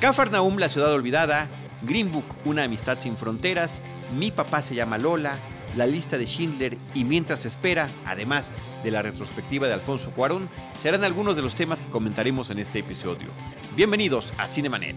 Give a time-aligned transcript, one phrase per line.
[0.00, 1.48] Cafarnaum, la ciudad olvidada,
[1.82, 3.80] Green Book, una amistad sin fronteras,
[4.16, 5.36] Mi papá se llama Lola,
[5.76, 10.48] la lista de Schindler y Mientras se espera, además de la retrospectiva de Alfonso Cuarón,
[10.76, 13.28] serán algunos de los temas que comentaremos en este episodio.
[13.74, 14.96] Bienvenidos a Cinemanet.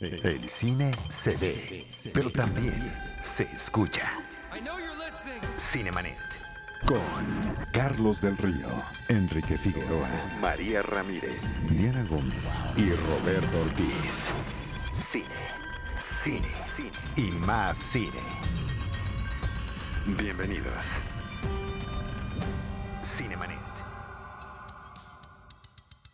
[0.00, 2.92] El cine se ve, pero también
[3.22, 4.12] se escucha.
[5.58, 6.33] Cinemanet.
[6.86, 7.00] Con
[7.72, 8.68] Carlos del Río,
[9.08, 10.06] Enrique Figueroa,
[10.38, 11.40] María Ramírez,
[11.70, 14.28] Diana Gómez y Roberto Ortiz.
[15.10, 15.24] Cine,
[16.02, 16.46] cine,
[16.76, 18.20] cine y más cine.
[20.18, 20.84] Bienvenidos.
[23.02, 23.56] Cinemanet.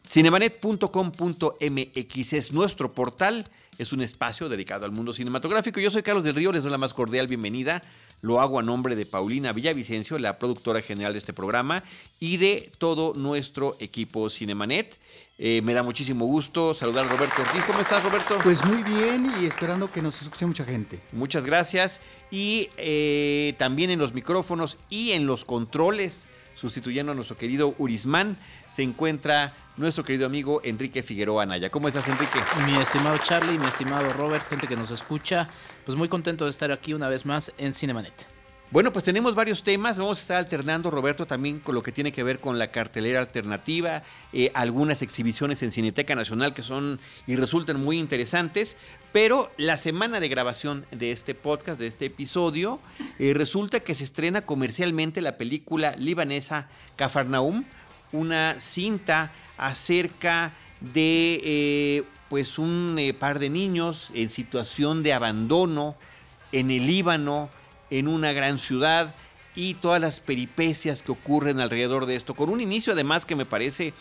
[0.07, 5.81] Cinemanet.com.mx es nuestro portal, es un espacio dedicado al mundo cinematográfico.
[5.81, 7.83] Yo soy Carlos del Río, les doy la más cordial bienvenida.
[8.23, 11.83] Lo hago a nombre de Paulina Villavicencio, la productora general de este programa,
[12.19, 14.99] y de todo nuestro equipo Cinemanet.
[15.39, 17.65] Eh, me da muchísimo gusto saludar a Roberto Ortiz.
[17.65, 18.37] ¿Cómo estás, Roberto?
[18.43, 21.01] Pues muy bien y esperando que nos escuche mucha gente.
[21.13, 22.03] Muchas gracias.
[22.31, 28.37] Y eh, también en los micrófonos y en los controles, sustituyendo a nuestro querido Urismán,
[28.69, 31.71] se encuentra nuestro querido amigo Enrique Figueroa Anaya.
[31.71, 32.39] ¿Cómo estás, Enrique?
[32.67, 35.49] Mi estimado Charlie, mi estimado Robert, gente que nos escucha,
[35.87, 38.27] pues muy contento de estar aquí una vez más en Cinemanet.
[38.71, 39.99] Bueno, pues tenemos varios temas.
[39.99, 43.19] Vamos a estar alternando, Roberto, también con lo que tiene que ver con la cartelera
[43.19, 48.77] alternativa, eh, algunas exhibiciones en Cineteca Nacional que son y resultan muy interesantes.
[49.13, 52.79] Pero la semana de grabación de este podcast, de este episodio,
[53.19, 57.65] eh, resulta que se estrena comercialmente la película libanesa Cafarnaum,
[58.13, 65.95] una cinta acerca de eh, pues un eh, par de niños en situación de abandono
[66.53, 67.51] en el Líbano,
[67.91, 69.15] en una gran ciudad
[69.55, 73.45] y todas las peripecias que ocurren alrededor de esto, con un inicio además que me
[73.45, 73.93] parece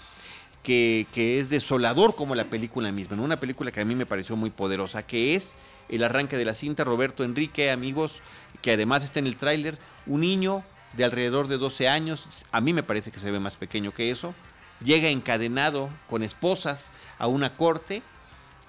[0.64, 3.23] que, que es desolador como la película misma, ¿no?
[3.23, 5.56] una película que a mí me pareció muy poderosa, que es
[5.90, 8.22] el arranque de la cinta, Roberto Enrique, amigos,
[8.62, 10.64] que además está en el tráiler, un niño
[10.94, 14.12] de alrededor de 12 años, a mí me parece que se ve más pequeño que
[14.12, 14.33] eso,
[14.82, 18.02] llega encadenado con esposas a una corte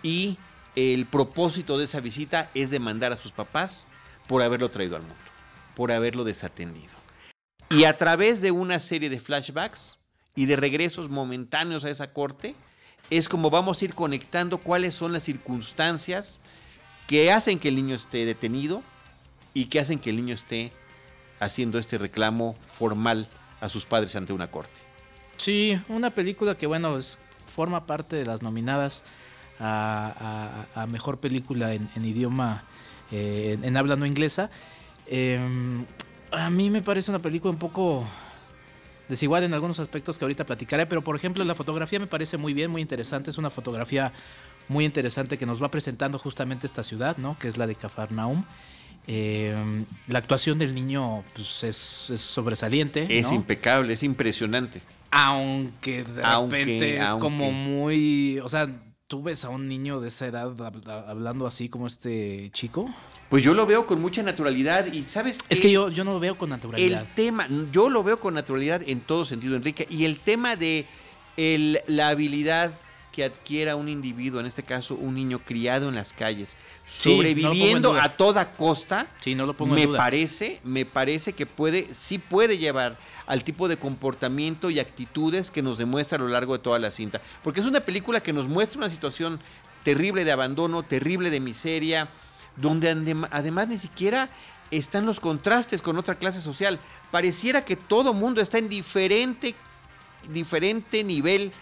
[0.03, 0.39] y
[0.77, 3.87] el propósito de esa visita es demandar a sus papás
[4.27, 5.17] por haberlo traído al mundo,
[5.75, 6.93] por haberlo desatendido.
[7.69, 9.99] Y a través de una serie de flashbacks
[10.35, 12.55] y de regresos momentáneos a esa corte,
[13.11, 16.41] es como vamos a ir conectando cuáles son las circunstancias
[17.07, 18.83] que hacen que el niño esté detenido
[19.53, 20.73] y que hacen que el niño esté
[21.41, 23.29] haciendo este reclamo formal
[23.61, 24.90] a sus padres ante una corte.
[25.41, 27.19] Sí, una película que, bueno, es,
[27.55, 29.05] forma parte de las nominadas
[29.59, 32.65] a, a- a mejor película en, en idioma,
[33.11, 34.51] eh, en, en habla no inglesa.
[35.07, 35.41] Eh,
[36.31, 38.07] a mí me parece una película un poco
[39.09, 42.53] desigual en algunos aspectos que ahorita platicaré, pero por ejemplo la fotografía me parece muy
[42.53, 43.31] bien, muy interesante.
[43.31, 44.13] Es una fotografía
[44.69, 47.37] muy interesante que nos va presentando justamente esta ciudad, ¿no?
[47.39, 48.45] Que es la de Cafarnaum.
[49.07, 49.55] Eh,
[50.07, 53.07] la actuación del niño pues, es, es sobresaliente.
[53.19, 53.37] Es ¿no?
[53.37, 54.83] impecable, es impresionante.
[55.11, 57.23] Aunque de Aunque- repente es aunque.
[57.23, 58.39] como muy.
[58.41, 58.69] O sea,
[59.07, 62.89] tú ves a un niño de esa edad hab- hablando así como este chico.
[63.29, 66.21] Pues yo lo veo con mucha naturalidad y sabes Es que yo, yo no lo
[66.21, 67.01] veo con naturalidad.
[67.03, 70.87] el tema, yo lo veo con naturalidad en todo sentido, Enrique, y el tema de
[71.37, 72.73] el- la habilidad
[73.13, 76.57] que adquiera un individuo, en este caso un niño criado en las calles,
[76.87, 79.99] Sí, sobreviviendo a toda costa, Sí, no lo pongo me en duda.
[79.99, 85.63] parece, me parece que puede, sí puede llevar al tipo de comportamiento y actitudes que
[85.63, 87.21] nos demuestra a lo largo de toda la cinta.
[87.45, 89.39] Porque es una película que nos muestra una situación
[89.85, 92.09] terrible de abandono, terrible de miseria,
[92.57, 94.29] donde adem- además ni siquiera
[94.73, 96.81] están los contrastes con otra clase social.
[97.13, 99.55] Pareciera que todo mundo está en diferente,
[100.29, 101.53] diferente nivel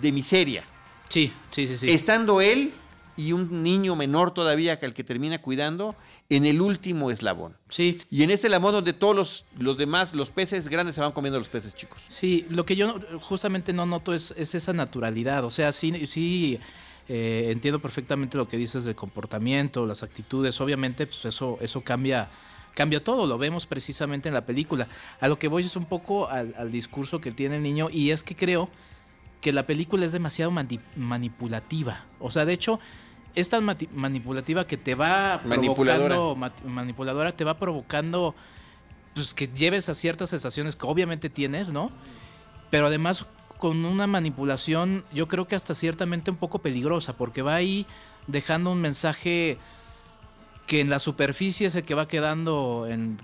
[0.00, 0.64] de miseria.
[1.10, 1.90] Sí, sí, sí, sí.
[1.90, 2.72] Estando él
[3.16, 5.94] y un niño menor todavía que el que termina cuidando
[6.30, 7.56] en el último eslabón.
[7.68, 11.12] Sí, Y en este eslabón donde todos los, los demás, los peces grandes se van
[11.12, 12.00] comiendo a los peces chicos.
[12.08, 15.44] Sí, lo que yo justamente no noto es, es esa naturalidad.
[15.44, 16.60] O sea, sí, sí
[17.08, 20.60] eh, entiendo perfectamente lo que dices del comportamiento, las actitudes.
[20.60, 22.30] Obviamente, pues eso, eso cambia,
[22.74, 23.26] cambia todo.
[23.26, 24.86] Lo vemos precisamente en la película.
[25.20, 27.88] A lo que voy es un poco al, al discurso que tiene el niño.
[27.90, 28.70] Y es que creo
[29.40, 32.04] que la película es demasiado mani- manipulativa.
[32.18, 32.78] O sea, de hecho,
[33.34, 33.64] es tan
[33.94, 36.14] manipulativa que te va Manipuladora.
[36.14, 38.34] provocando, mat- manipuladora, te va provocando
[39.14, 41.90] pues que lleves a ciertas sensaciones que obviamente tienes, ¿no?
[42.70, 43.26] Pero además
[43.58, 47.86] con una manipulación, yo creo que hasta ciertamente un poco peligrosa, porque va ahí
[48.26, 49.58] dejando un mensaje
[50.66, 53.18] que en la superficie es el que va quedando en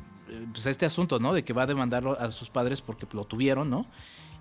[0.52, 1.32] pues, este asunto, ¿no?
[1.32, 3.86] De que va a demandarlo a sus padres porque lo tuvieron, ¿no?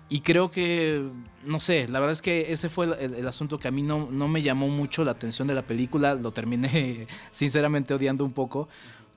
[0.08, 1.02] Y creo que,
[1.44, 4.08] no sé, la verdad es que ese fue el, el asunto que a mí no,
[4.10, 6.14] no me llamó mucho la atención de la película.
[6.14, 8.68] Lo terminé sinceramente odiando un poco.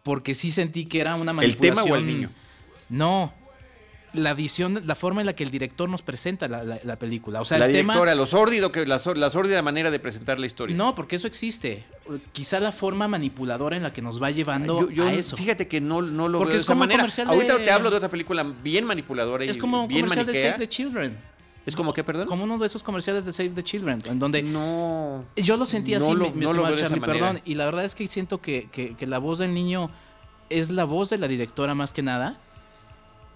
[0.02, 1.76] Porque sí sentí que era una ¿El manipulación.
[1.86, 2.30] tema o el niño?
[2.90, 3.34] No.
[4.14, 7.42] La visión, la forma en la que el director nos presenta la, la- la película.
[7.42, 7.94] O sea, la el tema.
[7.94, 10.76] directora, lo sórdido, que, la, la sórdida manera de presentar la historia.
[10.76, 11.86] No, porque eso existe.
[12.32, 15.38] Quizá la forma manipuladora en la que nos va llevando Yo- yo, a eso.
[15.38, 17.00] Fíjate que no, no lo Porque veo de es esa como manera.
[17.04, 20.02] comercial de- Ahorita te hablo de otra película bien manipuladora y es como un bien
[20.08, 20.34] comercial de.
[20.42, 21.18] Save the Children.
[21.66, 22.28] ¿Es como qué, perdón?
[22.28, 25.24] Como uno de esos comerciales de Save the Children, en donde No.
[25.36, 27.20] yo lo sentí No así, lo- mi, mi no lo de esa Charlie, manera.
[27.28, 27.42] perdón.
[27.46, 29.92] Y la verdad es que siento que, que- que la voz del niño
[30.50, 32.40] es la voz de la directora más que nada.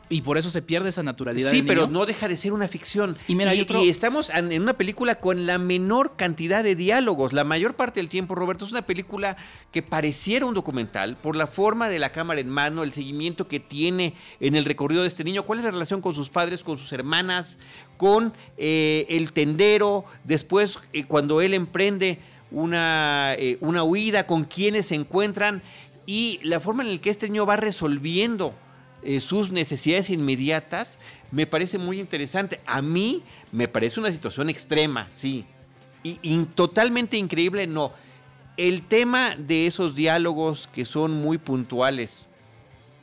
[0.10, 1.50] Y por eso se pierde esa naturalidad.
[1.50, 1.94] Sí, del pero niño.
[2.00, 3.18] no deja de ser una ficción.
[3.28, 7.34] Y mira, hay otro- y estamos en una película con la menor cantidad de diálogos.
[7.34, 9.38] La mayor parte del tiempo, Roberto, es una película
[9.72, 13.60] que pareciera un documental por la forma de la cámara en mano, el seguimiento que
[13.60, 15.44] tiene en el recorrido de este niño.
[15.44, 17.58] ¿Cuál es la relación con sus padres, con sus hermanas,
[17.98, 20.06] con eh, el tendero?
[20.26, 22.20] Después, eh, cuando él emprende
[22.52, 25.64] una, eh, una huida, con quienes se encuentran
[26.06, 28.54] y la forma en la que este niño va resolviendo
[29.06, 31.00] eh, sus necesidades inmediatas,
[31.32, 32.60] me parece muy interesante.
[32.66, 35.46] A mí me parece una situación extrema, sí.
[36.04, 37.92] Y, y totalmente increíble, no.
[38.58, 42.28] El tema de esos diálogos que son muy puntuales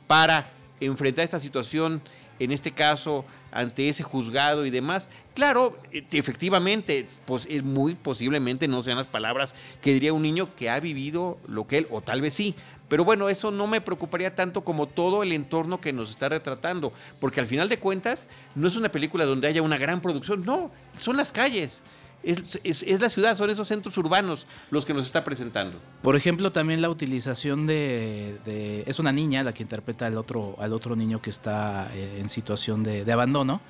[0.07, 0.49] para
[0.79, 2.01] enfrentar esta situación,
[2.39, 8.67] en este caso, ante ese juzgado y demás, claro, eh, efectivamente, pues, es muy posiblemente
[8.67, 12.01] no sean las palabras que diría un niño que ha vivido lo que él, o
[12.01, 12.55] tal vez sí,
[12.91, 16.91] pero bueno, eso no me preocuparía tanto como todo el entorno que nos está retratando,
[17.21, 20.69] porque al final de cuentas no es una película donde haya una gran producción, no,
[20.99, 21.83] son las calles,
[22.21, 25.79] es, la ciudad, son esos centros urbanos los que nos está presentando.
[26.01, 30.73] Por ejemplo, también la utilización de, es una niña la que interpreta al otro al
[30.73, 33.61] otro niño que está eh, en situación de, abandono.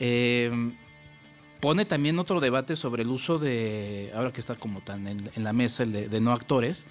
[0.00, 0.72] Eh,
[1.60, 5.52] pone también otro debate sobre el uso de ahora que está como tan en, la
[5.52, 6.84] mesa el de no actores.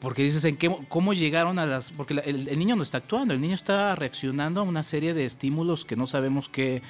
[0.00, 2.98] Porque dices en qué cómo llegaron a las porque la- el, el niño no está
[2.98, 6.80] actuando, el niño está reaccionando a una serie de estímulos que no sabemos qué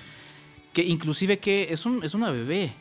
[0.73, 2.73] que inclusive que es un es una bebé.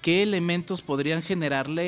[0.00, 1.82] ¿Qué elementos podrían generarle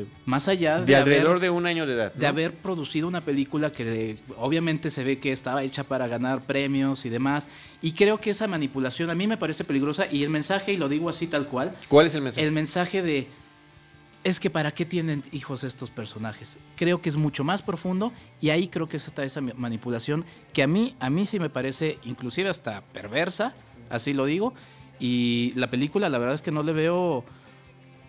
[0.00, 2.12] eh, más allá de, De haber- alrededor de un año de edad.
[2.12, 7.06] de haber producido una película que obviamente se ve que estaba hecha para ganar premios
[7.06, 7.48] y demás.
[7.80, 10.90] Y creo que esa manipulación a mí me parece peligrosa y el mensaje, y lo
[10.90, 12.46] digo así tal cual, ¿Cuál es el mensaje?
[12.46, 13.26] el mensaje de
[14.22, 16.58] es que para qué tienen hijos estos personajes.
[16.76, 20.62] Creo que es mucho más profundo y ahí creo que está esa ma- manipulación que
[20.62, 23.54] a mí a mí sí me parece inclusive hasta perversa,
[23.88, 24.52] así lo digo,
[24.98, 27.24] y la película la verdad es que no le veo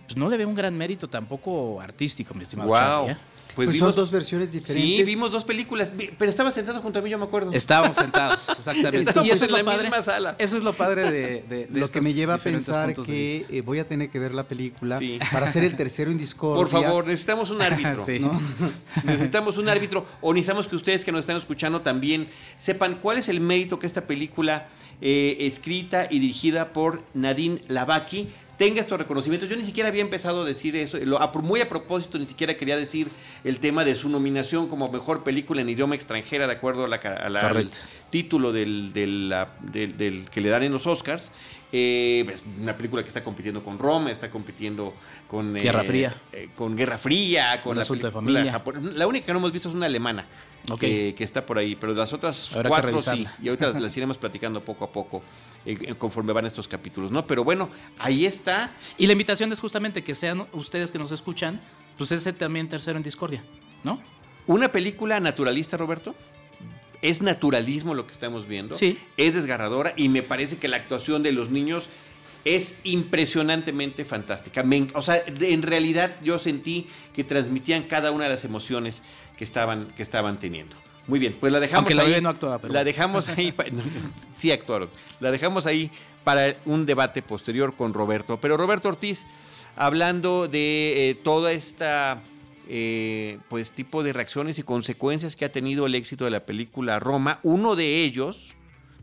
[0.07, 2.77] pues no le veo un gran mérito tampoco artístico, mi estimado Wow.
[2.77, 3.17] Charlie, ¿eh?
[3.55, 4.97] Pues, Pues vimos, son dos versiones diferentes.
[4.97, 7.51] Sí, vimos dos películas, pero estaba sentado junto a mí, yo me acuerdo.
[7.53, 8.99] Estábamos sentados, exactamente.
[8.99, 9.81] Estábamos y eso en es la lo padre.
[9.83, 10.35] misma sala.
[10.39, 13.61] Eso es lo padre de, de- de Lo que me lleva a pensar que eh,
[13.61, 15.19] voy a tener que ver la película Sí.
[15.31, 16.57] para ser el tercero en Discordia.
[16.63, 18.05] Por favor, necesitamos un árbitro.
[18.05, 18.19] Sí.
[18.19, 18.39] ¿no?
[19.03, 22.27] Necesitamos un árbitro o necesitamos que ustedes que nos están escuchando también
[22.57, 24.67] sepan cuál es el mérito que esta película
[25.01, 28.29] eh, escrita y dirigida por Nadine Lavaki
[28.61, 29.49] tenga estos reconocimientos.
[29.49, 30.99] Yo ni siquiera había empezado a decir eso,
[31.41, 33.07] muy a propósito ni siquiera quería decir
[33.43, 36.99] el tema de su nominación como mejor película en idioma extranjera de acuerdo a la,
[36.99, 37.71] ca- a la- al
[38.11, 41.31] título del, del- la- del- del que le dan en los Oscars.
[41.73, 44.93] Eh, es una película que está compitiendo con Roma, está compitiendo
[45.27, 46.15] con eh, Guerra Fría.
[46.31, 48.61] eh, con Guerra Fría, con Un la de familia.
[48.93, 50.25] La única que no hemos visto es una alemana
[50.79, 53.25] que, que está por ahí, pero las otras Habrá cuatro sí.
[53.41, 55.23] Y ahorita las, las iremos platicando poco a poco
[55.65, 57.25] eh, eh, conforme van estos capítulos, ¿no?
[57.27, 58.71] Pero bueno, ahí está.
[58.97, 61.59] Y la invitación es justamente que sean ustedes que nos escuchan,
[61.97, 63.43] pues ese también tercero en discordia,
[63.83, 64.01] ¿no?
[64.47, 66.15] Una película naturalista, Roberto.
[67.01, 68.75] Es naturalismo lo que estamos viendo.
[68.75, 68.97] Sí.
[69.17, 71.89] Es desgarradora y me parece que la actuación de los niños
[72.45, 74.63] es impresionantemente fantástica.
[74.63, 79.03] Me o sea, de- en realidad yo sentí que transmitían cada una de las emociones
[79.37, 80.75] que estaban, que estaban teniendo.
[81.07, 82.21] Muy bien, pues la dejamos Aunque la ahí.
[82.21, 83.53] no actuaba, pero la dejamos ahí.
[84.37, 84.89] sí actuaron.
[85.19, 85.91] La dejamos ahí
[86.23, 88.39] para un debate posterior con Roberto.
[88.39, 89.25] Pero Roberto Ortiz,
[89.75, 92.21] hablando de eh, toda esta
[92.69, 96.99] eh, pues tipo de reacciones y consecuencias que ha tenido el éxito de la película
[96.99, 98.55] Roma, uno de ellos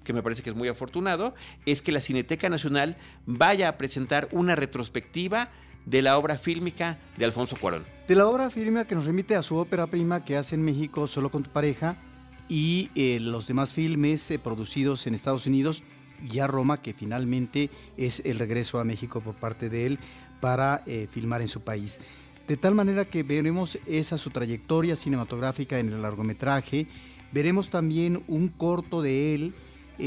[0.09, 1.35] que me parece que es muy afortunado,
[1.67, 5.51] es que la Cineteca Nacional vaya a presentar una retrospectiva
[5.87, 7.85] de la obra fílmica de Alfonso Cuarón.
[8.09, 11.07] De la obra firme que nos remite a su ópera prima que hace en México
[11.07, 11.97] solo con tu pareja
[12.49, 15.83] y eh, los demás filmes eh, producidos en Estados Unidos
[16.27, 19.99] y a Roma, que finalmente es el regreso a México por parte de él
[20.41, 21.99] para eh, filmar en su país.
[22.49, 26.87] De tal manera que veremos esa su trayectoria cinematográfica en el largometraje,
[27.31, 29.55] veremos también un corto de él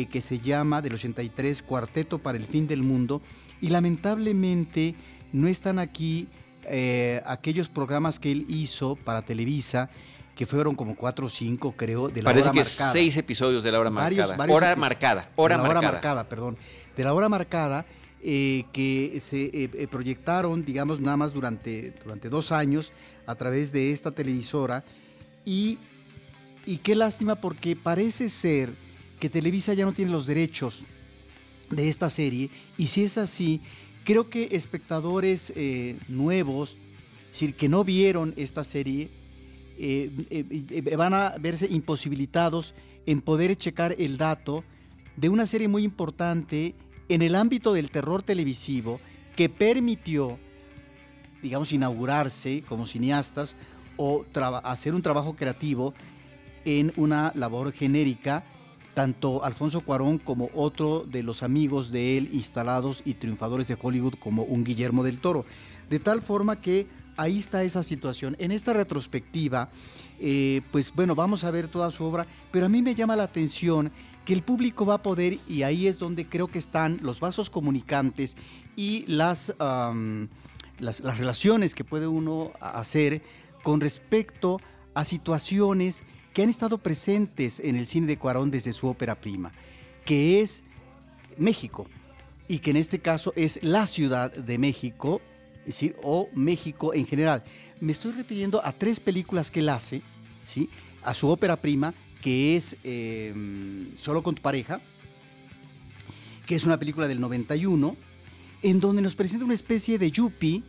[0.09, 3.21] que se llama del 83 Cuarteto para el Fin del Mundo
[3.59, 4.95] y lamentablemente
[5.33, 6.27] no están aquí
[6.65, 9.89] eh, aquellos programas que él hizo para Televisa
[10.35, 12.91] que fueron como cuatro o cinco, creo, de la Parece hora que marcada.
[12.93, 14.37] seis episodios de la hora Varios- marcada.
[14.37, 15.29] varios hora marcada.
[15.35, 15.79] Hora de la marcada.
[15.87, 16.57] hora marcada, perdón.
[16.95, 17.85] De la hora marcada
[18.23, 22.91] eh, que se eh, proyectaron, digamos, nada más durante, durante dos años
[23.27, 24.83] a través de esta televisora.
[25.45, 25.77] Y,
[26.65, 28.71] y qué lástima porque parece ser
[29.19, 30.83] que Televisa ya no tiene los derechos
[31.69, 32.49] de esta serie.
[32.77, 33.61] Y si es así,
[34.03, 36.77] creo que espectadores eh, nuevos,
[37.25, 39.09] es decir, que no vieron esta serie,
[39.77, 42.73] eh, eh, van a verse imposibilitados
[43.05, 44.63] en poder checar el dato
[45.15, 46.75] de una serie muy importante
[47.09, 48.99] en el ámbito del terror televisivo
[49.35, 50.37] que permitió,
[51.41, 53.55] digamos, inaugurarse como cineastas
[53.97, 54.25] o
[54.63, 55.93] hacer un trabajo creativo
[56.65, 58.43] en una labor genérica,
[58.93, 64.15] tanto Alfonso Cuarón como otro de los amigos de él instalados y triunfadores de Hollywood
[64.15, 65.45] como un Guillermo del Toro.
[65.89, 68.35] De tal forma que ahí está esa situación.
[68.39, 69.69] En esta retrospectiva,
[70.19, 73.23] eh, pues bueno, vamos a ver toda su obra, pero a mí me llama la
[73.23, 73.91] atención
[74.25, 77.49] que el público va a poder, y ahí es donde creo que están los vasos
[77.49, 78.37] comunicantes
[78.75, 79.55] y las,
[80.79, 83.23] las relaciones que puede uno hacer
[83.63, 84.59] con respecto
[84.93, 89.51] a situaciones que han estado presentes en el cine de Cuarón desde su ópera prima,
[90.05, 90.63] que es
[91.37, 91.87] México,
[92.47, 95.21] y que en este caso es la Ciudad de México,
[95.61, 97.43] es decir, o México en general.
[97.79, 100.01] Me estoy refiriendo a tres películas que él hace,
[100.45, 100.69] ¿sí?
[101.03, 103.33] a su ópera prima, que es eh,
[104.01, 104.81] Solo con tu pareja,
[106.45, 107.95] que es una película del 91,
[108.63, 110.63] en donde nos presenta una especie de yuppie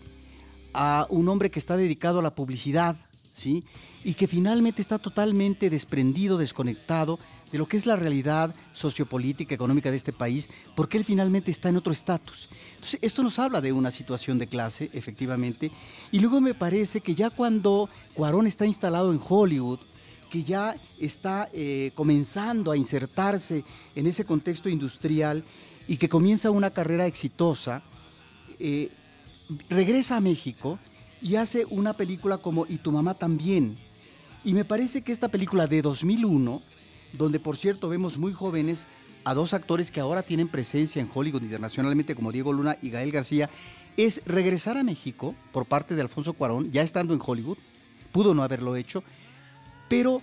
[0.72, 2.96] a un hombre que está dedicado a la publicidad,
[3.32, 3.64] ¿sí?
[4.04, 7.18] Y que finalmente está totalmente desprendido, desconectado
[7.50, 11.68] de lo que es la realidad sociopolítica, económica de este país, porque él finalmente está
[11.68, 12.48] en otro estatus.
[12.74, 15.70] Entonces, esto nos habla de una situación de clase, efectivamente,
[16.10, 19.80] y luego me parece que ya cuando Cuarón está instalado en Hollywood,
[20.30, 25.44] que ya está eh, comenzando a insertarse en ese contexto industrial
[25.86, 27.82] y que comienza una carrera exitosa,
[28.58, 28.90] eh,
[29.68, 30.78] regresa a México
[31.22, 33.78] y hace una película como Y tu mamá también.
[34.44, 36.60] Y me parece que esta película de 2001,
[37.12, 38.86] donde por cierto vemos muy jóvenes
[39.24, 43.12] a dos actores que ahora tienen presencia en Hollywood internacionalmente como Diego Luna y Gael
[43.12, 43.48] García,
[43.96, 47.58] es regresar a México por parte de Alfonso Cuarón, ya estando en Hollywood,
[48.10, 49.04] pudo no haberlo hecho,
[49.88, 50.20] pero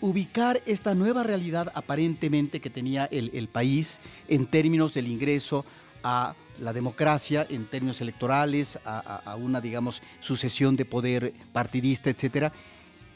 [0.00, 5.64] ubicar esta nueva realidad aparentemente que tenía el, el país en términos del ingreso
[6.04, 12.52] a la democracia, en términos electorales, a, una, digamos, sucesión de poder partidista, etcétera,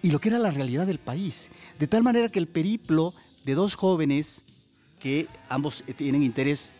[0.02, 1.50] y lo que era la realidad del país.
[1.78, 4.42] De tal manera que el periplo de dos jóvenes
[4.98, 6.70] que ambos tienen interés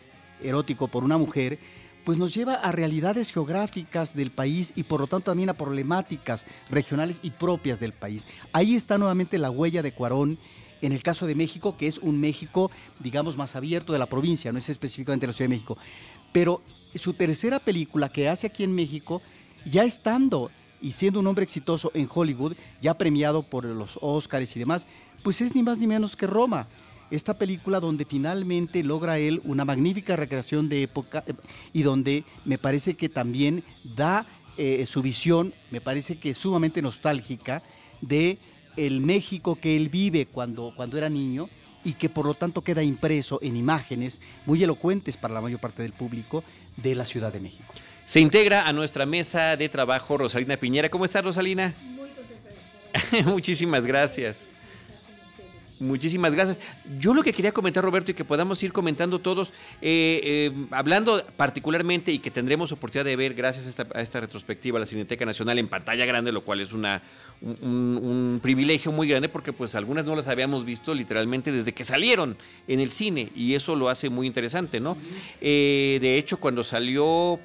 [0.41, 1.59] erótico por una mujer,
[2.03, 6.45] pues nos lleva a realidades geográficas del país y por lo tanto también a problemáticas
[6.69, 8.25] regionales y propias del país.
[8.53, 10.37] Ahí está nuevamente la huella de Cuarón
[10.81, 14.51] en el caso de México, que es un México, digamos, más abierto de la provincia,
[14.51, 15.77] no es específicamente la Ciudad de México.
[16.31, 16.61] Pero
[16.95, 19.21] su tercera película que hace aquí en México,
[19.65, 24.59] ya estando y siendo un hombre exitoso en Hollywood, ya premiado por los Oscars y
[24.59, 24.87] demás,
[25.23, 26.67] pues es ni más ni menos que Roma.
[27.11, 31.33] Esta película donde finalmente logra él una magnífica recreación de época eh,
[31.73, 33.63] y donde me parece que también
[33.95, 34.25] da
[34.57, 37.61] eh, su visión, me parece que sumamente nostálgica,
[37.99, 38.37] de
[38.77, 41.49] el México que él vive cuando, cuando era niño
[41.83, 45.81] y que por lo tanto queda impreso en imágenes muy elocuentes para la mayor parte
[45.81, 46.43] del público
[46.77, 47.73] de la Ciudad de México.
[48.05, 50.89] Se integra a nuestra mesa de trabajo Rosalina Piñera.
[50.89, 51.73] ¿Cómo estás, Rosalina?
[51.81, 53.23] Muy contenta de estar aquí.
[53.29, 54.47] Muchísimas gracias.
[55.81, 56.59] Muchísimas gracias.
[56.99, 59.49] Yo lo que quería comentar, Roberto, y que podamos ir comentando todos,
[59.81, 64.19] eh, eh, hablando particularmente y que tendremos oportunidad de ver gracias a esta, a esta
[64.19, 67.01] retrospectiva, la Cineteca Nacional en pantalla grande, lo cual es una,
[67.41, 72.37] un, privilegio muy grande porque pues algunas no las habíamos visto literalmente desde que salieron
[72.67, 74.97] en el cine y eso lo hace muy interesante, ¿no?
[75.41, 77.39] Eh, de hecho, cuando salió...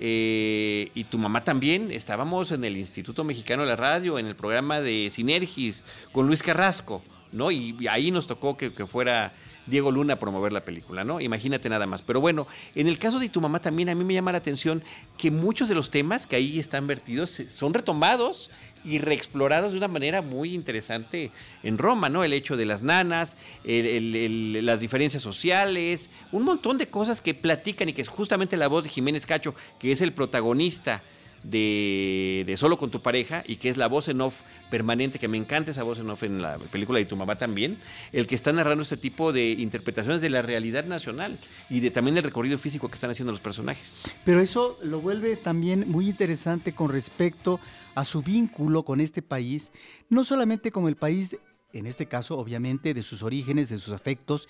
[0.00, 4.34] eh, y tu mamá también, estábamos en el Instituto Mexicano de la Radio, en el
[4.34, 7.02] programa de Sinergis, con Luis Carrasco,
[7.32, 7.50] ¿no?
[7.50, 9.32] Y, ahí nos tocó que, que fuera
[9.66, 11.20] Diego Luna a promover la película, ¿no?
[11.20, 12.02] Imagínate nada más.
[12.02, 14.82] Pero bueno, en el caso de tu mamá también a mí me llama la atención
[15.16, 18.50] que muchos de los temas que ahí están vertidos son retomados
[18.84, 21.30] y reexplorados de una manera muy interesante
[21.62, 22.24] en Roma, ¿no?
[22.24, 27.92] El hecho de las nanas, las diferencias sociales, un montón de cosas que platican y
[27.92, 31.02] que es justamente la voz de Jiménez Cacho, que es el protagonista
[31.42, 34.34] de, Solo con tu pareja y que es la voz en off
[34.70, 37.76] permanente, que me encanta esa voz en off en la película de tu mamá también,
[38.12, 42.16] el que está narrando este tipo de interpretaciones de la realidad nacional y de también
[42.16, 44.00] el recorrido físico que están haciendo los personajes.
[44.24, 47.60] Pero eso lo vuelve también muy interesante con respecto
[47.94, 49.72] a su vínculo con este país,
[50.08, 51.36] no solamente como el país
[51.72, 54.48] en este caso obviamente de sus orígenes, de sus afectos,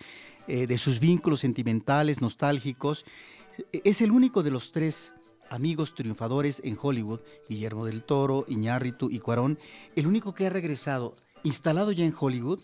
[0.48, 3.04] eh, de sus vínculos sentimentales, nostálgicos.
[3.72, 5.12] Es el único de los tres
[5.52, 9.58] amigos triunfadores en Hollywood, Guillermo del Toro, Iñárritu y Cuarón,
[9.94, 12.60] el único que ha regresado, instalado ya en Hollywood,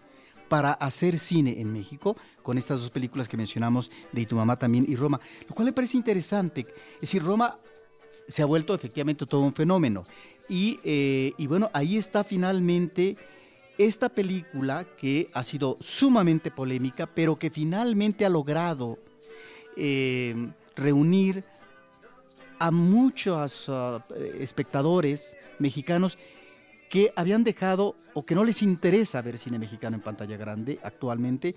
[0.49, 4.87] para hacer cine en México, con estas dos películas que mencionamos, de Y mamá también
[4.89, 6.63] y Roma, lo cual me parece interesante.
[6.95, 7.59] Es decir, Roma
[8.27, 10.05] se ha vuelto efectivamente todo un fenómeno.
[10.49, 13.19] Y, eh, bueno, ahí está finalmente
[13.77, 18.99] esta película que ha sido sumamente polémica, pero que finalmente ha logrado
[19.77, 20.35] eh,
[20.75, 21.45] reunir
[22.59, 24.01] a muchos uh,
[24.39, 26.19] espectadores mexicanos
[26.89, 31.55] que habían dejado o que no les interesa ver cine mexicano en pantalla grande actualmente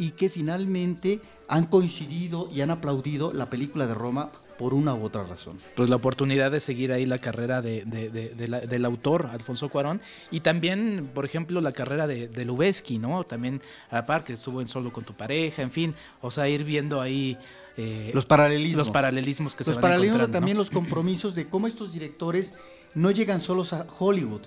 [0.00, 5.04] y que finalmente han coincidido y han aplaudido la película de Roma por una u
[5.04, 5.58] otra razón.
[5.76, 11.10] Pues la oportunidad de seguir ahí la carrera de, del autor, Alfonso Cuarón, y también,
[11.12, 13.24] por ejemplo, la carrera de, Lubeski, ¿no?
[13.24, 17.02] También, aparte, que estuvo en Solo con tu pareja, en fin, o sea, ir viendo
[17.02, 17.36] ahí
[17.80, 18.78] eh, los paralelismos.
[18.78, 22.54] Los paralelismos que los se van paralelismos también los compromisos de cómo estos directores
[22.94, 24.42] no llegan solos a Hollywood,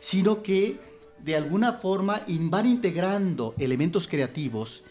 [0.00, 0.78] sino que
[1.22, 4.84] de alguna forma van integrando elementos creativos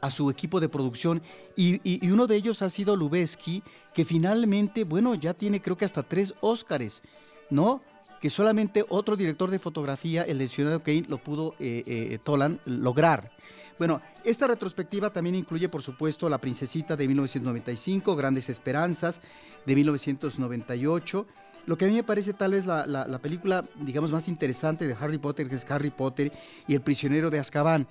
[0.00, 1.22] a su equipo de producción
[1.56, 3.62] y, uno de ellos ha sido Lubeski,
[3.94, 7.02] que finalmente, bueno, ya tiene creo que hasta tres Óscares,
[7.50, 7.82] ¿no?
[8.20, 12.60] Que solamente otro director de fotografía, el de Ciudadano Kane, lo pudo eh, eh, Tolan
[12.64, 13.32] lograr.
[13.78, 19.20] Bueno, esta retrospectiva también incluye, por supuesto, La Princesita de 1995, Grandes Esperanzas
[19.66, 21.26] de 1998.
[21.66, 25.18] Lo que a mí me parece tal vez la, película, digamos, más interesante de Harry
[25.18, 26.32] Potter, que es Harry Potter
[26.68, 27.88] y El prisionero de Azkaban.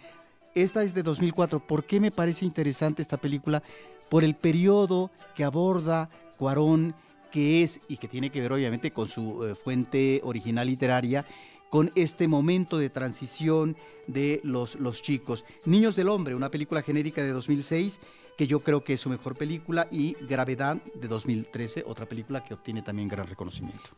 [0.55, 1.59] Esta es de 2004.
[1.65, 3.63] ¿Por qué me parece interesante esta película?
[4.09, 6.95] Por el periodo que aborda Cuarón,
[7.31, 11.25] que es, y que tiene que ver obviamente con su eh, fuente original literaria,
[11.73, 15.43] con este momento de transición de los, los chicos.
[15.65, 17.99] Niños del Hombre, una película genérica de 2006
[18.37, 22.53] que yo creo que es su mejor película, y Gravedad de 2013, otra película que
[22.53, 23.89] obtiene también gran reconocimiento.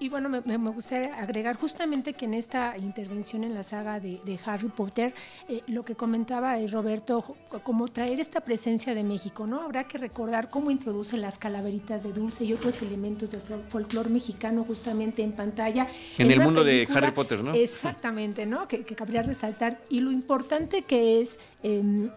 [0.00, 4.68] Y, bueno, me, gustaría agregar justamente que en esta intervención en la saga de, Harry
[4.68, 5.14] Potter,
[5.48, 9.60] eh, lo que comentaba Roberto, como traer esta presencia de México, ¿no?
[9.62, 14.64] Habrá que recordar cómo introducen las calaveritas de dulce y otros elementos del folclore mexicano
[14.64, 15.88] justamente en pantalla.
[16.18, 17.12] En, el mundo de Harry
[17.54, 19.80] Exactamente, que cabría resaltar.
[19.88, 21.38] Y lo importante que es...
[21.62, 22.10] Em,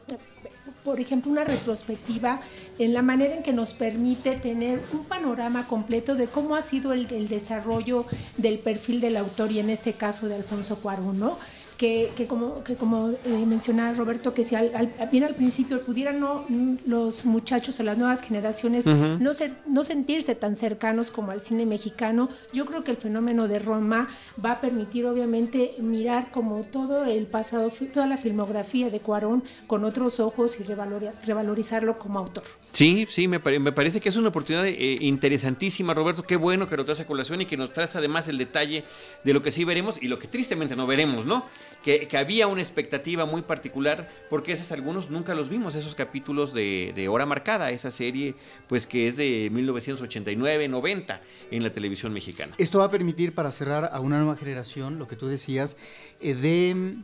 [0.84, 2.40] por ejemplo, una retrospectiva
[2.80, 6.94] en la manera en que nos permite tener un panorama completo de cómo ha sido
[6.94, 8.06] el, desarrollo
[8.38, 11.38] del perfil del autor y en este caso de Alfonso Cuarón, ¿no?
[11.78, 16.44] Que, como, que como eh, mencionaba Roberto, que si al, bien al principio pudieran no,
[16.86, 21.66] los muchachos o las nuevas generaciones no, ser, no sentirse tan cercanos como al cine
[21.66, 24.08] mexicano, yo creo que el fenómeno de Roma
[24.44, 29.84] va a permitir obviamente mirar como todo el pasado, toda la filmografía de Cuarón con
[29.86, 32.44] otros ojos y revalorizarlo como autor.
[32.72, 36.24] Sí, sí, me, me, parece que es una oportunidad eh, interesantísima, Roberto.
[36.24, 38.84] Qué bueno que lo traes a colación y que nos traes además el detalle
[39.24, 41.44] de lo que sí veremos y lo que tristemente no veremos, ¿no?
[41.84, 47.08] Que, había una expectativa muy particular, porque esos algunos nunca los vimos, esos capítulos de,
[47.10, 48.36] Hora Marcada, esa serie,
[48.68, 51.20] pues que es de 1989-90
[51.52, 52.54] en la televisión mexicana.
[52.58, 55.78] Esto va a permitir para cerrar a una nueva generación, lo que tú decías,
[56.22, 56.96] eh, de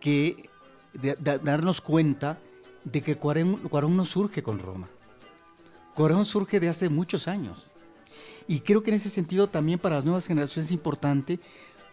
[0.00, 0.48] que
[1.42, 2.38] darnos cuenta
[2.84, 4.88] de que Cuarón, Cuarón no surge con Roma.
[5.94, 7.66] Cuarón surge de hace muchos años.
[8.46, 11.38] Y creo que en ese sentido también para las nuevas generaciones es importante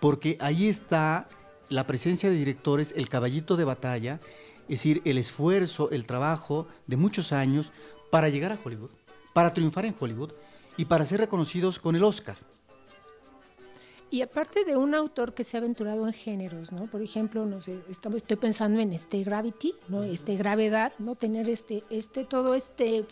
[0.05, 1.27] porque ahí está
[1.69, 4.19] la presencia de directores, el caballito de batalla,
[4.61, 7.71] es decir, el esfuerzo, el trabajo de muchos años
[8.11, 8.91] para llegar a Hollywood,
[9.33, 10.31] para triunfar en Hollywood
[10.77, 12.37] y para ser reconocidos con el Oscar.
[14.11, 16.83] Y aparte de un autor que se ha aventurado en géneros, ¿no?
[16.83, 20.03] Por ejemplo, no sé, estoy pensando en este Gravity, ¿no?
[20.03, 21.15] Este Gravedad, ¿no?
[21.15, 23.05] Tener este, este, todo este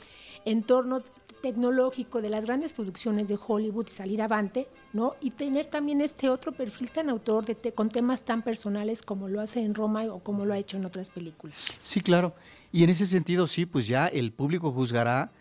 [0.45, 1.01] entorno
[1.43, 5.15] tecnológico de las grandes producciones de Hollywood y salir avante, ¿no?
[5.19, 9.41] Y tener también este otro perfil tan autor de con temas tan personales como lo
[9.41, 11.57] hace en Roma o como lo ha hecho en otras películas.
[11.83, 12.33] Sí, claro.
[12.71, 15.33] Y en ese sentido, sí, pues ya el público juzgará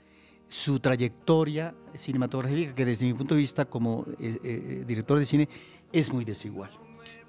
[0.49, 5.49] su trayectoria cinematográfica, que desde mi punto de vista como eh, eh, director de cine
[5.93, 6.71] es muy desigual.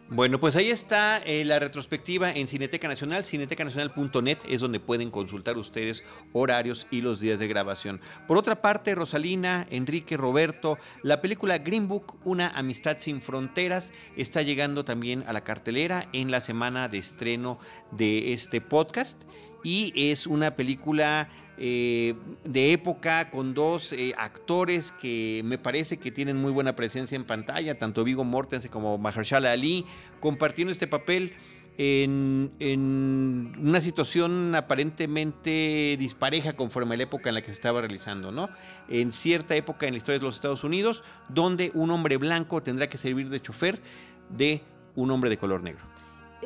[0.09, 3.23] Bueno, pues ahí está eh, la retrospectiva en Cineteca Nacional.
[3.23, 8.01] Cinetecanacional.net es donde pueden consultar ustedes horarios y los días de grabación.
[8.27, 14.41] Por otra parte, Rosalina, Enrique, Roberto, la película Green Book, Una amistad sin fronteras, está
[14.41, 17.57] llegando también a la cartelera en la semana de estreno
[17.91, 19.21] de este podcast.
[19.63, 26.11] Y es una película eh, de época con dos eh, actores que me parece que
[26.11, 29.85] tienen muy buena presencia en pantalla, tanto Vigo Mortensen como Mahershala Ali,
[30.19, 31.33] compartiendo este papel
[31.77, 38.31] en, una situación aparentemente dispareja conforme a la época en la que se estaba realizando,
[38.31, 38.49] ¿no?
[38.89, 42.89] En cierta época en la historia de los Estados Unidos, donde un hombre blanco tendrá
[42.89, 43.81] que servir de chofer
[44.29, 44.61] de
[44.95, 45.83] un hombre de color negro.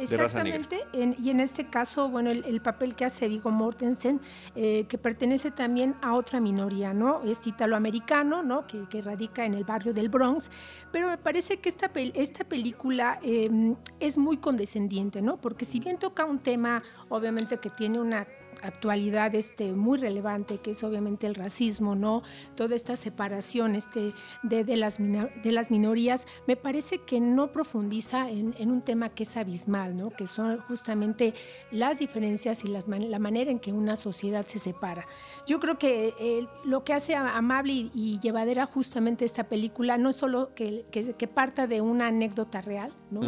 [0.02, 4.20] Exactamente, y en este caso, bueno, el, papel que hace Vigo Mortensen,
[4.56, 7.24] eh, que pertenece también a otra minoría, ¿no?
[7.24, 8.68] Es italoamericano, ¿no?
[8.68, 10.52] Que, que, radica en el barrio del Bronx,
[10.92, 15.38] pero me parece que esta, esta película em, es muy condescendiente, ¿no?
[15.38, 18.28] Porque si bien toca un tema, obviamente que tiene una
[18.62, 22.24] actualidad este, muy relevante, que es obviamente el racismo, ¿no?
[22.56, 28.30] Toda esta separación este, de, de, las, de las minorías, me parece que no profundiza
[28.30, 30.10] en, en, un tema que es abismal, ¿no?
[30.10, 31.34] Que son justamente
[31.72, 35.06] las diferencias y las, la manera en que una sociedad se separa.
[35.46, 40.16] Yo creo que eh, lo que hace amable y, llevadera justamente esta película no es
[40.16, 43.22] solo que, que, que parta de una anécdota real, ¿no?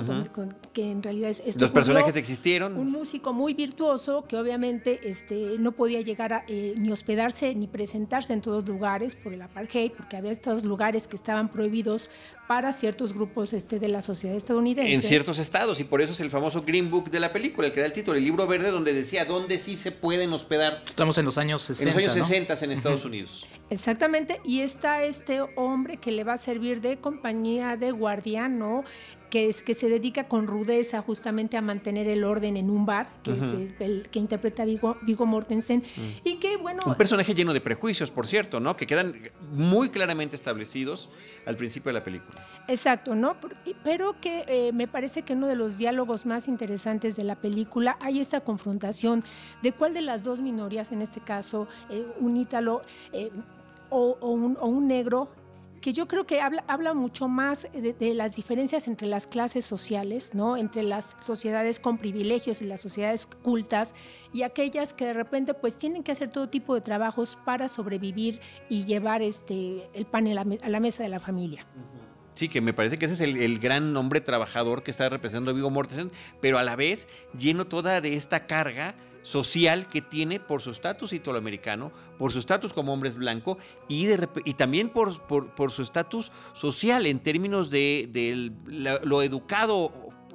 [0.74, 1.60] que en realidad es...
[1.60, 2.76] Los personajes existieron.
[2.76, 5.00] Un músico muy virtuoso que obviamente...
[5.08, 9.34] Es, este, no podía llegar a, eh, ni hospedarse ni presentarse en todos lugares por
[9.34, 12.10] el apartheid, porque había estos lugares que estaban prohibidos
[12.48, 14.94] para ciertos grupos este, de la sociedad estadounidense.
[14.94, 17.74] En ciertos estados, y por eso es el famoso Green Book de la película, el
[17.74, 20.84] que da el título, el libro verde, donde decía dónde sí se pueden hospedar.
[20.88, 21.90] Estamos en los años 60.
[21.90, 23.46] En los años 60 en Estados Unidos.
[23.70, 28.84] Exactamente, y está este hombre que le va a servir de compañía de guardián, ¿no?
[29.30, 33.10] Que es que se dedica con rudeza justamente a mantener el orden en un bar,
[33.24, 36.02] que es el, que interpreta Vigo, Vigo Mortensen, mm.
[36.24, 36.82] y que bueno...
[36.86, 38.76] Un personaje lleno de prejuicios, por cierto, ¿no?
[38.76, 41.10] Que quedan muy claramente establecidos
[41.46, 42.46] al principio de la película.
[42.68, 43.36] Exacto, ¿no?
[43.84, 47.98] Pero que eh, me parece que uno de los diálogos más interesantes de la película
[48.00, 49.24] hay esta confrontación
[49.62, 52.82] de cuál de las dos minorías, en este caso eh, un ítalo
[53.14, 53.32] eh,
[53.90, 55.30] o, un, o un negro,
[55.80, 60.34] que yo creo que habla, habla mucho más de, las diferencias entre las clases sociales,
[60.34, 60.58] ¿no?
[60.58, 63.94] entre las sociedades con privilegios y las sociedades cultas
[64.34, 68.40] y aquellas que de repente pues tienen que hacer todo tipo de trabajos para sobrevivir
[68.70, 71.66] y llevar este, el pan a la, mesa de la familia.
[72.34, 75.70] Sí, que me parece que ese es el, gran hombre trabajador que está representando Vigo
[75.70, 76.12] Mortensen,
[76.42, 81.14] pero a la vez lleno toda de esta carga social que tiene por su estatus
[81.14, 84.08] italoamericano, por su estatus como hombre blanco y,
[84.46, 88.52] y también por, por, su estatus social en términos de,
[89.04, 89.92] lo educado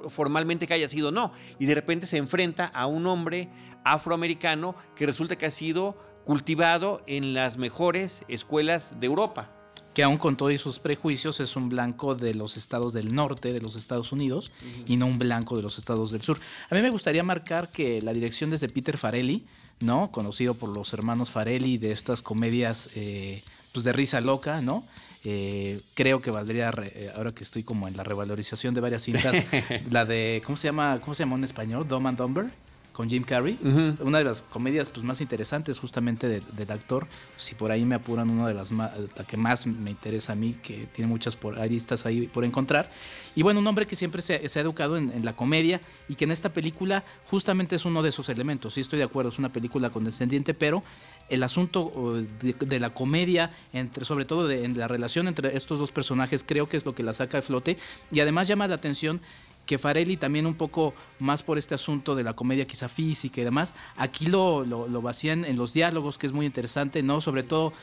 [0.09, 1.31] formalmente que haya sido, no.
[1.59, 3.49] Y de repente se enfrenta a un hombre
[3.83, 9.54] afroamericano que resulta que ha sido cultivado en las mejores escuelas de Europa
[9.95, 13.61] que aún con todos sus prejuicios es un blanco de los estados del norte de
[13.61, 14.51] los Estados Unidos
[14.85, 16.37] y no un blanco de los estados del sur.
[16.69, 19.45] A mí me gustaría marcar que la dirección desde Peter Farelli,
[19.79, 20.11] ¿no?
[20.11, 24.83] Conocido por los hermanos Farelli de estas comedias eh, pues de risa loca, ¿no?
[25.23, 29.37] Eh, creo que valdría, eh, ahora que estoy como en la revalorización de varias cintas,
[29.89, 30.99] la de, ¿cómo se llama?
[30.99, 31.87] ¿Cómo se llama en español?
[31.87, 32.64] Dumb and Dumber
[32.95, 33.59] con Jim Carrey.
[33.99, 37.07] Una de las comedias pues, más interesantes justamente del actor.
[37.35, 40.35] Si por ahí me apuran, una de las más, la que más me interesa a
[40.35, 42.89] mí, que tiene muchas por, aristas ahí por encontrar.
[43.35, 46.31] Y bueno, un hombre que siempre se, ha educado en, la comedia y que en
[46.31, 48.75] esta película justamente es uno de esos elementos.
[48.75, 50.81] Sí, estoy de acuerdo, es una película condescendiente, pero
[51.27, 55.91] el asunto de, la comedia, entre, sobre todo de, en la relación entre estos dos
[55.91, 57.77] personajes, creo que es lo que la saca de flote.
[58.09, 59.19] Y además llama la atención
[59.65, 63.43] que Farelli también un poco más por este asunto de la comedia quizá física y
[63.43, 67.21] demás, aquí lo, lo, vacían en los diálogos, que es muy interesante, ¿no?
[67.21, 67.73] Sobre todo,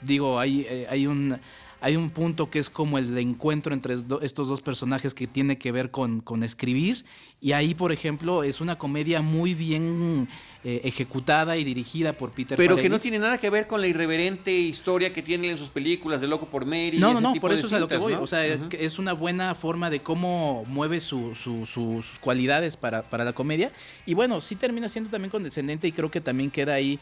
[0.00, 1.38] digo, hay, eh, hay un
[1.80, 5.58] hay un punto que es como el de encuentro entre estos dos personajes que tiene
[5.58, 7.04] que ver con, con, escribir.
[7.40, 10.28] Y ahí, por ejemplo, es una comedia muy bien
[10.62, 13.86] eh, ejecutada y dirigida por Peter Pero que no tiene nada que ver con la
[13.86, 16.98] irreverente historia que tiene en sus películas de Loco por Mary.
[16.98, 18.12] No, no, no, por eso es a lo que voy.
[18.12, 23.72] O sea, es una buena forma de cómo mueve sus cualidades para, para la comedia.
[24.04, 26.98] Y bueno, sí termina siendo también condescendente y creo que también queda ahí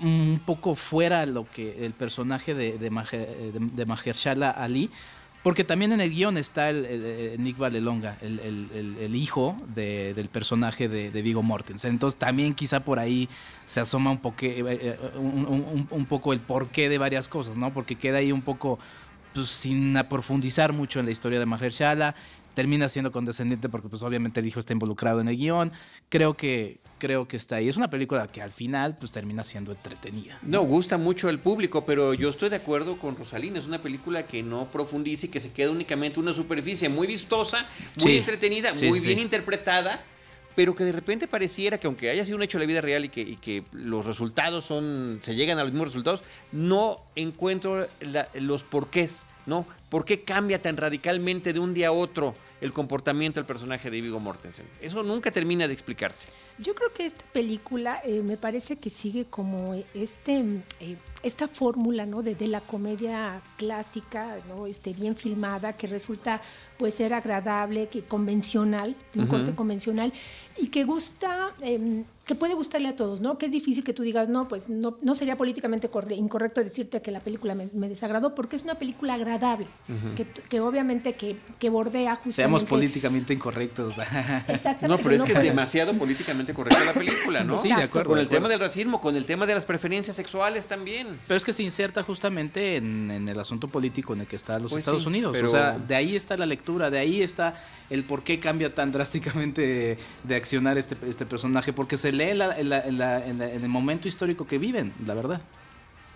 [0.00, 4.90] un poco fuera lo que el personaje de, de, de, Mahershala Ali,
[5.42, 11.42] porque también en el guion está el, Nick Valelonga, el, hijo del personaje de, Vigo
[11.42, 11.92] Mortensen.
[11.92, 13.28] Entonces también quizá por ahí
[13.66, 17.72] se asoma un, eh, eh, un, poco el porqué de varias cosas, ¿no?
[17.72, 18.78] Porque queda ahí un poco
[19.34, 22.14] pues, sin profundizar mucho en la historia de Mahershala
[22.58, 25.70] termina siendo condescendiente porque pues obviamente el hijo está involucrado en el guion.
[26.08, 27.68] Creo que, creo que está ahí.
[27.68, 30.40] Es una película que al final pues termina siendo entretenida.
[30.42, 33.60] No, gusta mucho al público, pero yo estoy de acuerdo con Rosalina.
[33.60, 37.64] Es una película que no profundiza y que se queda únicamente una superficie muy vistosa,
[38.02, 40.02] muy entretenida, muy bien interpretada
[40.56, 43.04] pero que de repente pareciera que aunque haya sido un hecho de la vida real
[43.04, 47.86] y que, que los resultados son, se llegan a los mismos resultados, no encuentro
[48.34, 49.66] los porqués, ¿no?
[49.88, 54.00] ¿Por qué cambia tan radicalmente de un día a otro el comportamiento del personaje de
[54.00, 54.66] Viggo Mortensen?
[54.80, 56.28] Eso nunca termina de explicarse.
[56.58, 60.44] Yo creo que esta película eh, me parece que sigue como este
[60.80, 62.22] eh, esta fórmula ¿no?
[62.22, 64.66] de, la comedia clásica, ¿no?
[64.66, 66.40] este, bien filmada, que resulta
[66.78, 70.12] pues ser agradable, que convencional, de un corte convencional,
[70.56, 73.38] y que gusta, em, que puede gustarle a todos, ¿no?
[73.38, 77.10] Que es difícil que tú digas, no, pues no, no sería políticamente incorrecto decirte que
[77.10, 79.66] la película me, desagradó, porque es una película agradable,
[80.14, 82.34] que, que, obviamente que, que bordea justamente...
[82.34, 83.94] Seamos políticamente incorrectos.
[84.46, 84.88] Exactamente.
[84.88, 87.56] No, pero es que es demasiado políticamente correcta la película, ¿no?
[87.62, 88.10] Sí, de acuerdo.
[88.10, 91.18] Con el tema del racismo, con el tema de las preferencias sexuales también.
[91.26, 94.70] Pero es que se inserta justamente en, el asunto político en el que están los
[94.70, 95.36] pues Estados Unidos.
[95.42, 97.54] O sea, de ahí está la lectura, de ahí está
[97.88, 103.40] el por qué cambia tan drásticamente de, accionar este, este personaje, porque se lee en
[103.40, 105.40] el momento histórico que viven, la verdad.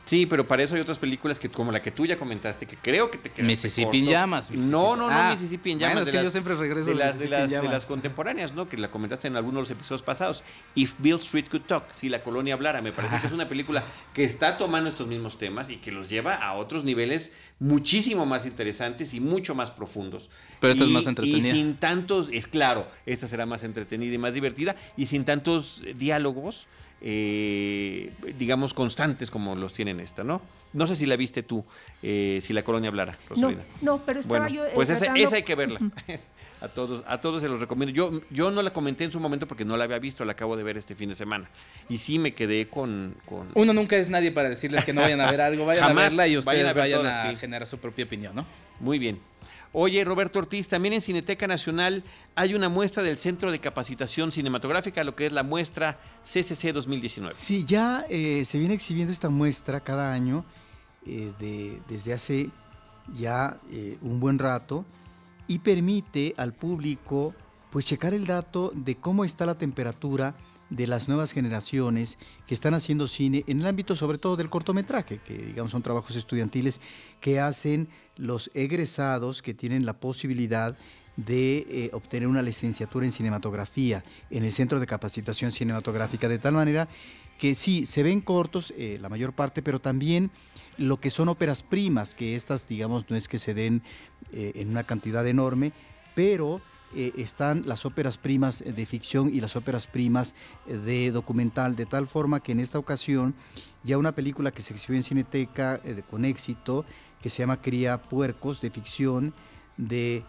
[0.05, 2.77] Sí, pero para eso hay otras películas que como la que tú ya comentaste, que
[2.77, 4.51] creo que te quedas Mississippi en llamas.
[4.51, 5.95] No, no, no, ah, Mississippi en llamas.
[5.95, 8.69] Bueno, es que yo siempre regreso de las, de las, de las contemporáneas, ¿no?
[8.69, 10.43] Que la comentaste en algunos de los episodios pasados.
[10.75, 13.83] If Bill Street Could Talk, si la colonia hablara, me parece que es una película
[14.13, 18.45] que está tomando estos mismos temas y que los lleva a otros niveles muchísimo más
[18.45, 20.31] interesantes y mucho más profundos.
[20.61, 21.49] Pero esta es más entretenida.
[21.49, 25.83] Y sin tantos, es claro, esta será más entretenida y más divertida y sin tantos
[25.97, 26.67] diálogos
[27.05, 30.41] eh, digamos, constantes como los tienen esta, ¿no?
[30.73, 31.65] No sé si la viste tú,
[32.03, 33.63] eh, si la colonia hablara, Rosalina.
[33.81, 34.65] No, pero estaba yo.
[34.65, 35.81] Eh, pues esa, hay que verla.
[36.61, 37.93] a todos, a todos se los recomiendo.
[37.93, 40.57] Yo, yo no la comenté en su momento porque no la había visto, la acabo
[40.57, 41.51] de ver este fin de semana.
[41.89, 43.17] Y sí me quedé con.
[43.55, 46.29] Uno nunca es nadie para decirles que no vayan a ver algo, vayan a verla
[46.29, 48.47] y ustedes vayan a, generar su propia opinión, ¿no?
[48.79, 49.19] Muy bien.
[49.75, 52.05] Oye, Roberto Ortiz, también en Cineteca Nacional
[52.35, 57.35] hay una muestra del Centro de Capacitación Cinematográfica, lo que es la muestra CCC 2019.
[57.35, 60.45] Sí, ya eh, se viene exhibiendo esta muestra cada año
[61.07, 61.33] eh,
[61.89, 62.51] desde hace
[63.15, 64.85] ya eh, un buen rato
[65.49, 67.35] y permite al público
[67.71, 70.35] pues checar el dato de cómo está la temperatura
[70.73, 75.19] de las nuevas generaciones que están haciendo cine en el ámbito sobre todo del cortometraje,
[75.19, 76.81] que digamos son trabajos estudiantiles
[77.21, 80.77] que hacen los egresados que tienen la posibilidad
[81.17, 86.55] de eh, obtener una licenciatura en cinematografía en el Centro de Capacitación Cinematográfica, de tal
[86.55, 86.89] manera
[87.39, 90.31] que sí, se ven cortos eh, la mayor parte, pero también
[90.79, 93.83] lo que son óperas primas, que estas, digamos, no es que se den
[94.33, 95.73] eh, en una cantidad enorme,
[96.15, 96.63] pero
[96.95, 100.35] eh, están las óperas primas de ficción y las óperas primas
[100.67, 103.35] de documental, de tal forma que en esta ocasión
[103.83, 106.85] ya una película que se exhibió en Cineteca eh, con éxito,
[107.21, 109.35] que se llama Cría Puercos, de ficción,
[109.77, 110.25] de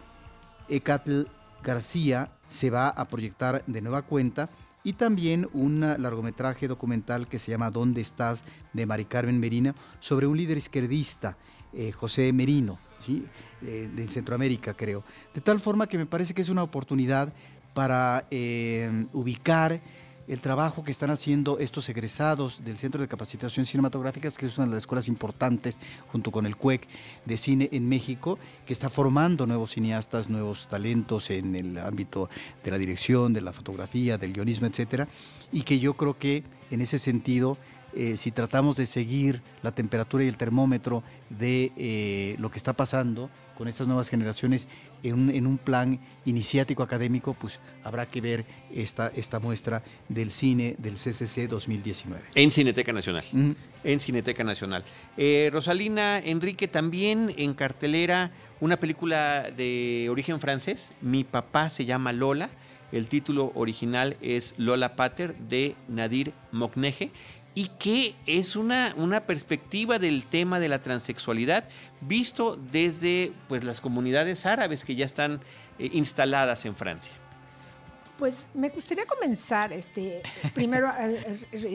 [0.68, 1.24] Ecatl
[1.62, 4.50] García, se va a proyectar de nueva cuenta
[4.84, 8.44] y también un largometraje documental que se llama ¿Dónde estás?
[8.74, 11.36] de Mari Carmen Merino sobre un líder izquierdista,
[11.76, 12.78] eh, José Merino.
[12.98, 13.24] ¿sí?
[13.60, 15.04] de Centroamérica, creo.
[15.34, 17.32] De tal forma que me parece que es una oportunidad
[17.74, 19.80] para eh, ubicar
[20.26, 24.66] el trabajo que están haciendo estos egresados del Centro de Capacitación Cinematográfica, que es una
[24.66, 25.78] de las escuelas importantes,
[26.10, 26.88] junto con el CUEC,
[27.26, 32.30] de cine en México, que está formando nuevos cineastas, nuevos talentos en el ámbito
[32.62, 35.08] de la dirección, de la fotografía, del guionismo, etcétera,
[35.52, 37.58] y que yo creo que en ese sentido
[37.96, 42.72] eh, si tratamos de seguir la temperatura y el termómetro de eh, lo que está
[42.72, 44.68] pasando con estas nuevas generaciones
[45.04, 50.94] en un, plan iniciático académico, pues habrá que ver esta, esta muestra del cine del
[50.94, 52.22] CCC 2019.
[52.34, 53.24] En Cineteca Nacional.
[53.84, 54.82] En Cineteca Nacional.
[55.18, 62.12] Eh, Rosalina Enrique, también en cartelera una película de origen francés, Mi papá se llama
[62.12, 62.48] Lola.
[62.92, 67.10] El título original es Lola Pater de Nadir Moknege
[67.54, 71.68] y que es una, una perspectiva del tema de la transexualidad
[72.00, 75.40] visto desde pues, las comunidades árabes que ya están
[75.78, 77.12] eh, instaladas en Francia.
[78.18, 80.22] Pues me gustaría comenzar, este,
[80.54, 80.88] primero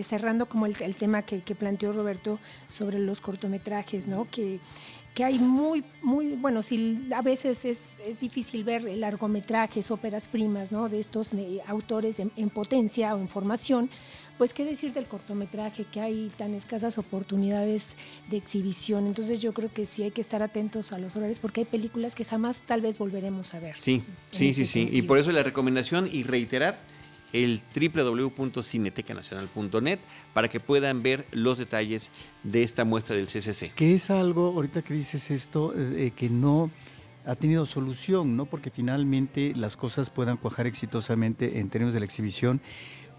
[0.04, 2.40] cerrando como el, tema que, planteó Roberto
[2.70, 4.26] sobre los cortometrajes, ¿no?
[4.32, 4.62] Que,
[5.14, 10.72] que hay muy, muy, bueno, si a veces es, es difícil ver largometrajes, óperas primas,
[10.72, 10.88] ¿no?
[10.88, 13.90] De estos eh, autores en, en, potencia o en formación,
[14.40, 17.98] pues qué decir del cortometraje, que hay tan escasas oportunidades
[18.30, 19.06] de exhibición.
[19.06, 22.16] Entonces yo creo que sí hay que estar atentos a los horarios porque hay películas
[22.16, 23.76] que jamás tal vez volveremos a ver.
[23.78, 24.88] Sí, sí, sí, sí.
[24.94, 26.80] Y por eso la recomendación y reiterar
[27.34, 30.00] el www.cinetecanacional.net
[30.34, 33.74] para que puedan ver los detalles de esta muestra del CCC.
[33.74, 36.72] Que es algo, ahorita que dices esto, eh, eh, que no
[37.26, 38.46] ha tenido solución, ¿no?
[38.46, 42.62] Porque finalmente las cosas puedan cuajar exitosamente en términos de la exhibición,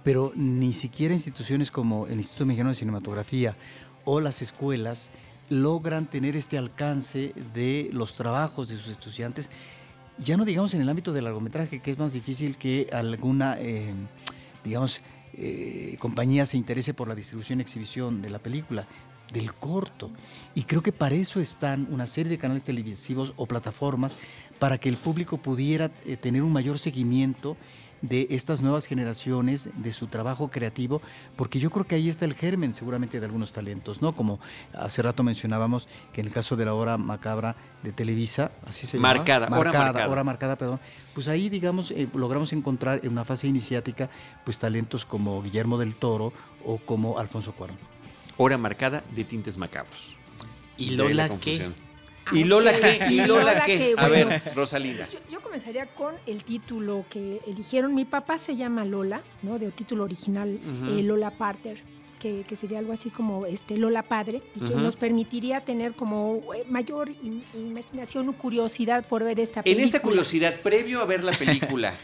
[0.03, 3.57] pero ni siquiera instituciones como el Instituto Mexicano de Cinematografía
[4.05, 5.11] o las escuelas
[5.49, 9.51] logran tener este alcance de los trabajos de sus estudiantes
[10.23, 13.93] ya no digamos en el ámbito del largometraje, que es más difícil que alguna, eh,
[14.65, 15.01] digamos,
[15.33, 18.87] eh, compañía se interese por la distribución y exhibición de la película,
[19.33, 20.11] del corto.
[20.55, 24.17] Y creo que para eso están una serie de canales televisivos o plataformas
[24.59, 27.57] para que el público pudiera eh, tener un mayor seguimiento
[28.03, 31.03] de estas nuevas generaciones, de su trabajo creativo,
[31.37, 34.13] porque yo creo que ahí está el germen seguramente de algunos talentos, ¿no?
[34.13, 34.41] Como
[34.75, 38.97] hace rato mencionábamos que en el caso de la hora macabra de Televisa, así se
[38.97, 39.15] llama.
[39.15, 40.09] Marcada, hora marcada.
[40.09, 40.81] Hora marcada, perdón.
[41.15, 44.11] Pues ahí, digamos, eh, logramos encontrar en una fase iniciática,
[44.45, 46.33] pues talentos como Guillermo del Toro
[46.65, 47.79] o como Alfonso Cuarón.
[48.37, 50.17] Hora marcada de tintes macabros.
[50.79, 51.71] ¿Y Lola qué?
[52.33, 53.07] ¿Y Lola qué?
[53.11, 53.95] ¿Y Lola qué?
[53.97, 55.09] A ver, Rosalina.
[55.31, 57.95] Yo, comenzaría con el título que eligieron.
[57.95, 59.59] Mi papá se llama Lola, ¿no?
[59.59, 61.79] De título original, eh, Lola Parter.
[62.21, 66.65] Que, sería algo así como este Lola Padre y que nos permitiría tener como eh,
[66.69, 67.09] mayor
[67.55, 69.83] imaginación o curiosidad por ver esta película.
[69.83, 71.95] En esta curiosidad, previo a ver la película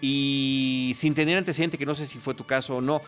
[0.00, 3.02] y sin tener antecedente, que no sé si fue tu caso o no,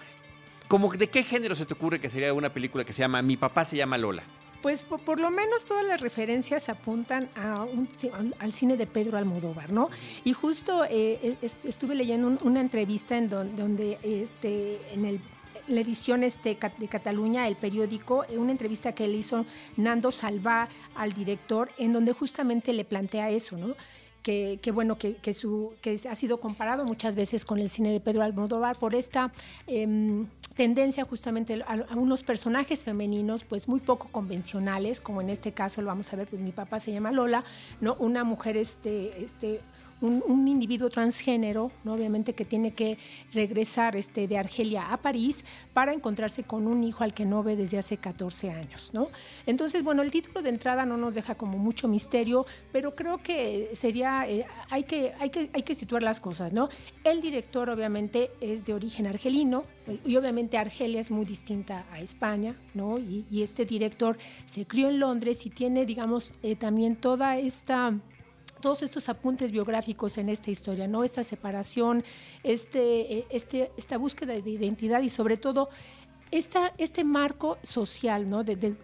[0.69, 3.37] ¿cómo, ¿de qué género se te ocurre que sería una película que se llama Mi
[3.37, 4.23] papá se llama Lola?
[4.63, 7.67] Pues por, lo menos todas las referencias apuntan a
[8.41, 9.89] al cine de Pedro Almodóvar, ¿no?
[10.25, 15.21] Y justo eh, estuve leyendo una entrevista en donde, este, en el
[15.69, 19.45] la edición este, de Cataluña, el periódico, eh, una entrevista que le hizo
[19.77, 23.75] Nando Salvá al director, en donde justamente le plantea eso, ¿no?
[24.23, 28.23] Que, bueno, que, su, que ha sido comparado muchas veces con el cine de Pedro
[28.23, 29.33] Almodóvar por esta
[29.67, 35.81] em, tendencia justamente a, unos personajes femeninos pues muy poco convencionales, como en este caso
[35.81, 37.43] lo vamos a ver, pues mi papá se llama Lola,
[37.81, 37.97] ¿no?
[38.01, 39.61] Una mujer este, este
[40.01, 41.95] un, individuo transgénero, ¿no?
[41.95, 42.99] obviamente que tiene que
[43.33, 47.57] regresar este, de Argelia a París para encontrarse con un hijo al que no ve
[47.57, 48.91] desde hace 14 años.
[48.93, 49.09] ¿no?
[49.47, 53.71] Entonces, bueno, el título de entrada no nos deja como mucho misterio, pero creo que
[53.75, 56.53] sería, eh, hay, que, hay, que, hay que situar las cosas.
[56.53, 56.69] ¿no?
[57.05, 59.65] El director obviamente es de origen argelino
[60.05, 62.99] y obviamente Argelia es muy distinta a España, ¿no?
[62.99, 67.95] y, este director se crió en Londres y tiene, digamos, eh, también toda esta
[68.61, 71.05] todos estos apuntes biográficos en esta historia, ¿no?
[71.05, 72.05] Esta separación,
[72.43, 75.69] este, eh, este, esta búsqueda de identidad y sobre todo
[76.31, 78.45] esta, este marco social, ¿no?
[78.45, 78.77] De,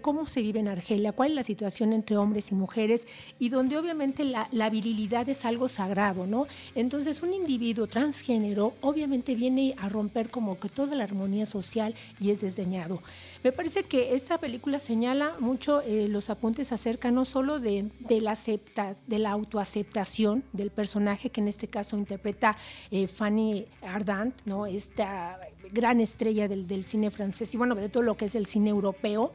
[0.00, 3.06] cómo se vive en Argelia, cuál es la situación entre hombres y mujeres,
[3.38, 6.46] y donde obviamente la, virilidad es algo sagrado, ¿no?
[6.74, 12.30] Entonces, un individuo transgénero obviamente viene a romper como que toda la armonía social y
[12.30, 13.00] es desdeñado.
[13.44, 18.32] Me parece que esta película señala mucho eh, los apuntes acerca no solo de, la
[18.32, 22.56] aceptas, de la autoaceptación del personaje que en este caso interpreta
[22.90, 24.66] eh, Fanny Ardant, ¿no?
[24.66, 25.38] esta
[25.72, 29.32] gran estrella del, cine francés y bueno, de todo lo que es el cine europeo.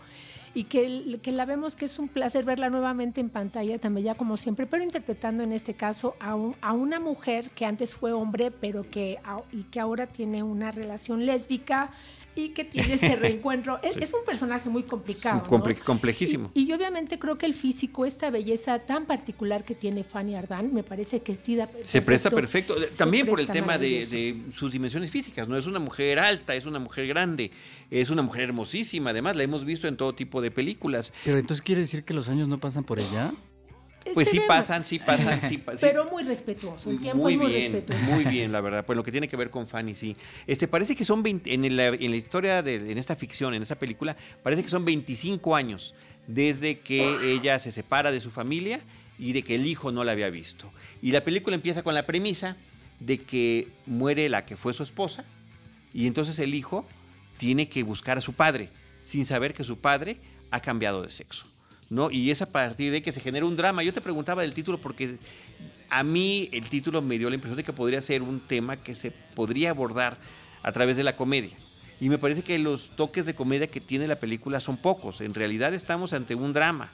[0.56, 4.16] Y que, que, la vemos que es un placer verla nuevamente en pantalla, también ya
[4.16, 8.52] como siempre, pero interpretando en este caso a, a una mujer que antes fue hombre,
[8.52, 9.18] pero que,
[9.52, 11.90] y que ahora tiene una relación lésbica
[12.36, 13.78] y que tiene este reencuentro.
[13.84, 15.44] es, un personaje muy complicado.
[15.84, 16.52] Complejísimo.
[16.54, 20.84] Y, obviamente creo que el físico, esta belleza tan particular que tiene Fanny Ardán, me
[20.84, 22.76] parece que sí da Se presta perfecto.
[22.96, 25.58] También por el tema de, sus dimensiones físicas, ¿no?
[25.58, 27.52] Es una mujer alta, es una mujer grande,
[27.90, 31.14] es una mujer hermosísima, además la hemos visto en todo tipo de películas.
[31.24, 33.34] Pero entonces quiere decir que los años no pasan por ella.
[34.14, 37.74] Pues sí pasan, sí pasan, sí Pero muy respetuoso, el tiempo muy es muy bien,
[37.74, 38.04] respetuoso.
[38.04, 38.86] Muy bien, la verdad.
[38.86, 40.16] Pues lo que tiene que ver con Fanny, sí.
[40.46, 43.62] Este, parece que son 20, en, la, en la historia, de, en esta ficción, en
[43.62, 45.94] esta película, parece que son 25 años
[46.28, 48.82] desde que ella se separa de su familia
[49.20, 50.72] y de que el hijo no la había visto.
[51.02, 52.58] Y la película empieza con la premisa
[53.00, 55.26] de que muere la que fue su esposa
[55.94, 56.86] y entonces el hijo
[57.38, 58.70] tiene que buscar a su padre
[59.06, 60.18] sin saber que su padre
[60.52, 61.46] ha cambiado de sexo.
[61.94, 62.10] ¿No?
[62.12, 63.84] Y es a partir de que se genera un drama.
[63.84, 65.18] Yo te preguntaba del título porque
[65.90, 68.96] a mí el título me dio la impresión de que podría ser un tema que
[68.96, 70.18] se podría abordar
[70.64, 71.56] a través de la comedia.
[72.02, 75.22] Y me parece que los toques de comedia que tiene la película son pocos.
[75.22, 76.90] En realidad estamos ante un drama.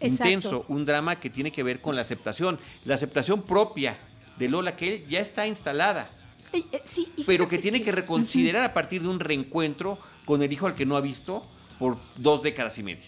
[0.00, 3.96] intenso, un drama que tiene que ver con la aceptación, la aceptación propia
[4.36, 6.10] de Lola, que ya está instalada,
[6.52, 10.52] Eh, sí, y pero que tiene que reconsiderar a partir de un reencuentro con el
[10.52, 11.46] hijo al que no ha visto
[11.78, 13.06] por dos décadas y media.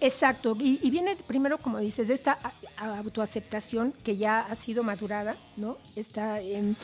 [0.00, 2.38] Exacto, y, y viene primero, como dices, de esta
[2.76, 5.78] autoaceptación que ya ha sido madurada, ¿no?
[5.96, 6.74] Está em,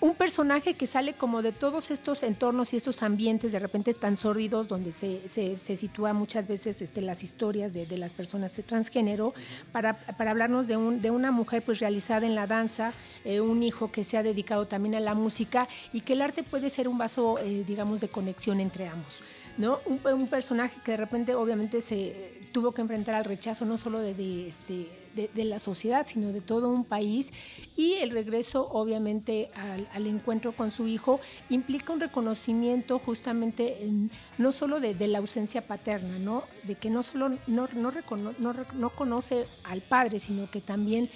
[0.00, 4.16] un personaje que sale como de todos estos entornos y estos ambientes de repente tan
[4.16, 8.54] sórdidos donde se, se, se sitúa muchas veces este, las historias de, de las personas
[8.56, 9.32] de transgénero
[9.72, 12.92] para, para hablarnos de, un, de una mujer pues realizada en la danza,
[13.24, 16.42] eh, un hijo que se ha dedicado también a la música y que el arte
[16.42, 19.20] puede ser un vaso, eh, digamos, de conexión entre ambos.
[19.58, 19.80] ¿No?
[19.86, 24.14] Un, personaje que de repente obviamente se tuvo que enfrentar al rechazo no solo de,
[24.14, 27.32] de, este, de, la sociedad, sino de todo un país
[27.76, 29.48] y el regreso obviamente
[29.92, 35.66] al, encuentro con su hijo implica un reconocimiento justamente en- no solo de, la ausencia
[35.66, 36.44] paterna, ¿no?
[36.64, 41.08] de que no solo no, no, recono- no no conoce al padre, sino que también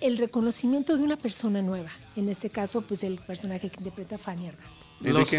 [0.00, 4.48] el reconocimiento de una persona nueva, en este caso pues el personaje que interpreta Fanny
[4.48, 4.89] Herrera.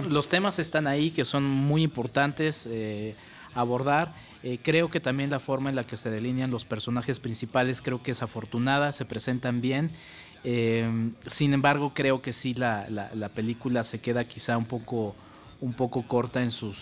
[0.10, 3.16] Los, temas están ahí que son muy importantes eh,
[3.54, 4.14] abordar.
[4.44, 8.02] Eh, creo que también la forma en la que se delinean los personajes principales creo
[8.02, 9.92] que es afortunada, se presentan bien.
[10.44, 10.90] Eh,
[11.28, 15.16] sin embargo, creo que sí la, la- la película se queda quizá un poco,
[15.60, 16.78] un poco corta en, sus,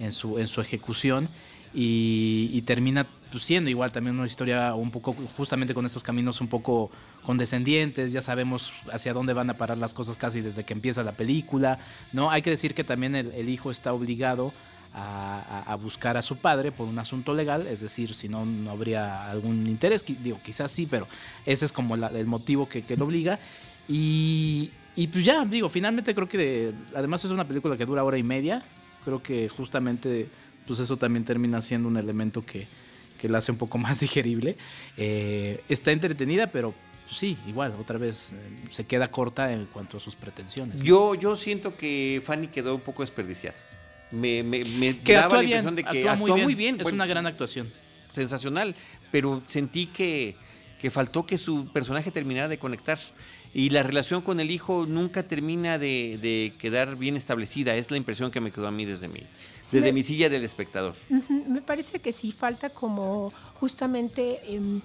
[0.00, 1.28] en, su, en su ejecución
[1.76, 6.46] y termina pues, siendo igual también una historia un poco, justamente con estos caminos un
[6.46, 6.92] poco
[7.24, 11.10] condescendientes, ya sabemos hacia dónde van a parar las cosas casi desde que empieza la
[11.10, 11.80] película,
[12.12, 12.30] ¿no?
[12.30, 14.52] Hay que decir que también el, hijo está obligado
[14.94, 19.28] a, buscar a su padre por un asunto legal, es decir, si no, no habría
[19.28, 21.08] algún interés, digo, quizás sí, pero
[21.44, 23.40] ese es como el motivo que, que lo obliga.
[23.88, 28.04] Y, y pues ya, digo, finalmente creo que de- además es una película que dura
[28.04, 28.62] hora y media,
[29.04, 30.28] creo que justamente
[30.68, 32.68] pues eso también termina siendo un elemento que,
[33.24, 34.54] que la hace un poco más digerible.
[34.98, 36.74] Eh, está entretenida, pero
[37.10, 38.36] sí, igual, otra vez eh,
[38.70, 40.82] se queda corta en cuanto a sus pretensiones.
[40.82, 43.56] Yo, yo siento que Fanny quedó un poco desperdiciada.
[44.10, 46.54] Me, me, me que daba actúa la bien, impresión de que actúa actuó muy muy
[46.54, 46.80] bien, bien.
[46.80, 47.66] es bueno, una gran actuación.
[48.12, 48.74] sensacional,
[49.10, 50.36] pero sentí que,
[50.78, 52.98] que faltó que su personaje terminara de conectar.
[53.54, 57.74] Y la relación con el hijo nunca termina de, de quedar bien establecida.
[57.74, 59.20] Es la impresión que me quedó a mí desde mi,
[59.72, 60.94] desde me- mi silla del espectador.
[61.48, 64.80] Me parece que sí falta como justamente em,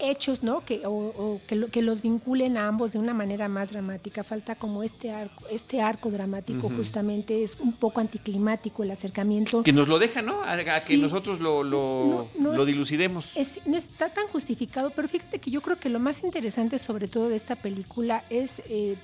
[0.00, 0.60] hechos, ¿no?
[0.64, 4.24] Que, o, o que, lo- que los vinculen a ambos de una manera más dramática.
[4.24, 9.62] Falta como este arco, este arco dramático justamente es un poco anticlimático el acercamiento.
[9.62, 10.42] Que nos lo deja, ¿no?
[10.42, 13.30] A, a que nosotros lo, lo, No, no lo es- dilucidemos.
[13.36, 17.06] Es- no está tan justificado, pero fíjate que yo creo que lo más interesante sobre
[17.08, 18.96] todo de esta película es, eh,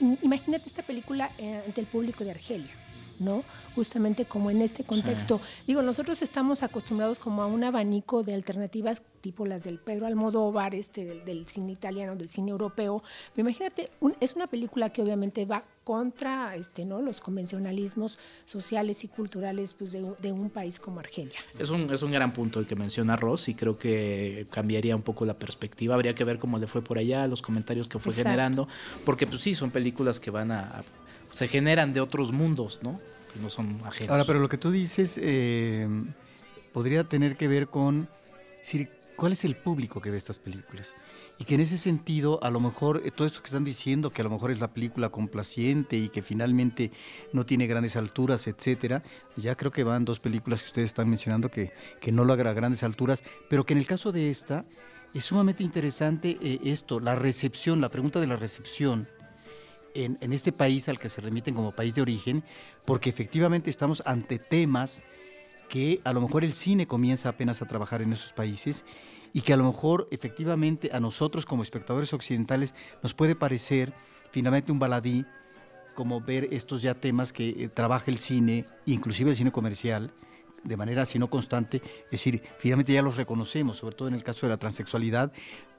[0.00, 2.70] im- imagínate esta película eh, ante el público de Argelia,
[3.18, 3.42] ¿no?
[3.74, 5.40] Justamente como en este contexto.
[5.66, 10.74] Digo, nosotros estamos acostumbrados como a un abanico de alternativas tipo las del Pedro Almodóvar,
[10.74, 13.02] este, del, del cine italiano, del cine europeo.
[13.34, 17.00] Pero imagínate, un- es una película que obviamente va contra este, ¿no?
[17.02, 21.38] los convencionalismos sociales y culturales pues, de, un- de un país como Argelia.
[21.58, 25.02] Es un, es un gran punto el que menciona Ross y creo que cambiaría un
[25.02, 25.94] poco la perspectiva.
[25.94, 28.28] Habría que ver cómo le fue por allá, los comentarios que fue Exacto.
[28.30, 28.68] generando,
[29.04, 30.84] porque pues sí, son películas que van a, a-
[31.32, 32.98] se generan de otros mundos, ¿no?
[33.32, 34.10] Que no son ajenos.
[34.10, 35.88] Ahora, pero lo que tú dices eh,
[36.72, 38.08] podría tener que ver con
[39.16, 40.92] cuál es el público que ve estas películas.
[41.38, 44.20] Y que en ese sentido, a lo mejor, eh, todo esto que están diciendo, que
[44.20, 46.90] a lo mejor es la película complaciente y que finalmente
[47.32, 49.02] no tiene grandes alturas, etcétera,
[49.36, 52.82] ya creo que van dos películas que ustedes están mencionando que, que no logra grandes
[52.82, 54.66] alturas, pero que en el caso de esta
[55.14, 59.08] es sumamente interesante eh, esto, la recepción, la pregunta de la recepción
[59.94, 62.42] en, en este país al que se remiten como país de origen,
[62.84, 65.02] porque efectivamente estamos ante temas
[65.68, 68.84] que a lo mejor el cine comienza apenas a trabajar en esos países
[69.32, 73.92] y que a lo mejor efectivamente a nosotros como espectadores occidentales nos puede parecer
[74.32, 75.24] finalmente un baladí
[75.94, 80.12] como ver estos ya temas que eh, trabaja el cine, inclusive el cine comercial,
[80.64, 84.22] de manera si no constante, es decir, finalmente ya los reconocemos, sobre todo en el
[84.22, 85.32] caso de la transexualidad,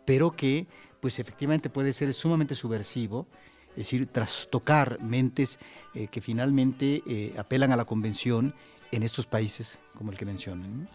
[0.06, 0.68] pero que
[1.00, 3.28] pues efectivamente puede ser sumamente subversivo,
[3.72, 5.60] es decir, trastocar mentes
[5.94, 8.54] eh, que finalmente eh, apelan a la convención
[8.92, 10.88] en estos países como el que mencionan.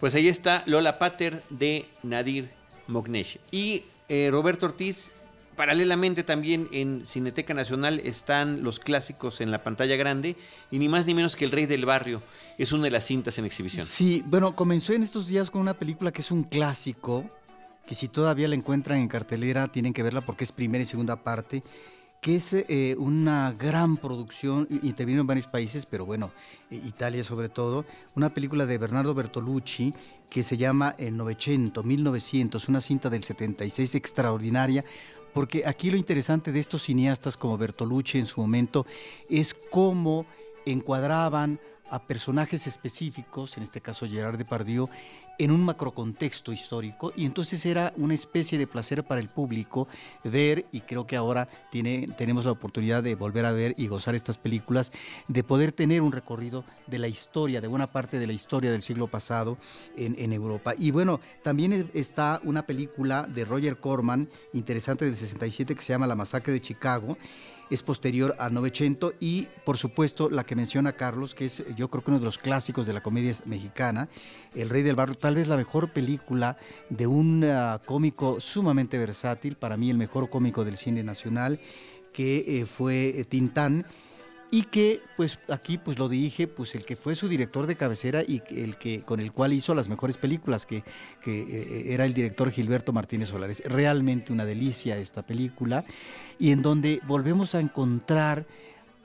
[0.00, 2.50] Pues ahí está Lola Pater de Nadir
[2.88, 3.38] Mognesh.
[3.50, 5.12] Y eh, Roberto Ortiz,
[5.56, 10.36] paralelamente también en Cineteca Nacional están los clásicos en la pantalla grande
[10.70, 12.20] y ni más ni menos que El Rey del Barrio.
[12.58, 13.86] Es una de las cintas en exhibición.
[13.86, 17.24] Sí, bueno, comenzó en estos días con una película que es un clásico,
[17.86, 21.16] que si todavía la encuentran en cartelera tienen que verla porque es primera y segunda
[21.16, 21.62] parte,
[22.24, 26.32] que es eh, una gran producción, intervino en varios países, pero bueno,
[26.70, 27.84] eh, Italia sobre todo,
[28.16, 29.92] una película de Bernardo Bertolucci
[30.30, 34.82] que se llama El 900, 1900, una cinta del 76 extraordinaria,
[35.34, 38.86] porque aquí lo interesante de estos cineastas como Bertolucci en su momento
[39.28, 40.24] es cómo
[40.64, 41.60] encuadraban
[41.90, 44.88] a personajes específicos, en este caso Gerard Depardieu,
[45.38, 49.88] en un macrocontexto histórico y entonces era una especie de placer para el público
[50.22, 54.14] ver y creo que ahora tiene, tenemos la oportunidad de volver a ver y gozar
[54.14, 54.92] estas películas,
[55.28, 58.82] de poder tener un recorrido de la historia, de buena parte de la historia del
[58.82, 59.58] siglo pasado
[59.96, 60.74] en, en Europa.
[60.78, 66.06] Y bueno, también está una película de Roger Corman, interesante del 67, que se llama
[66.06, 67.16] La Masacre de Chicago
[67.70, 72.02] es posterior a Novecento y por supuesto la que menciona Carlos, que es yo creo
[72.02, 74.08] que uno de los clásicos de la comedia mexicana,
[74.54, 76.56] El Rey del Barrio, tal vez la mejor película
[76.90, 81.58] de un ah, cómico sumamente versátil, para mí el mejor cómico del cine nacional,
[82.12, 83.86] que eh, fue eh, Tintán
[84.50, 88.22] y que pues aquí pues lo dije pues el que fue su director de cabecera
[88.22, 90.84] y el que con el cual hizo las mejores películas que,
[91.22, 93.62] que eh, era el director Gilberto Martínez Solares.
[93.66, 95.84] Realmente una delicia esta película
[96.38, 98.46] y en donde volvemos a encontrar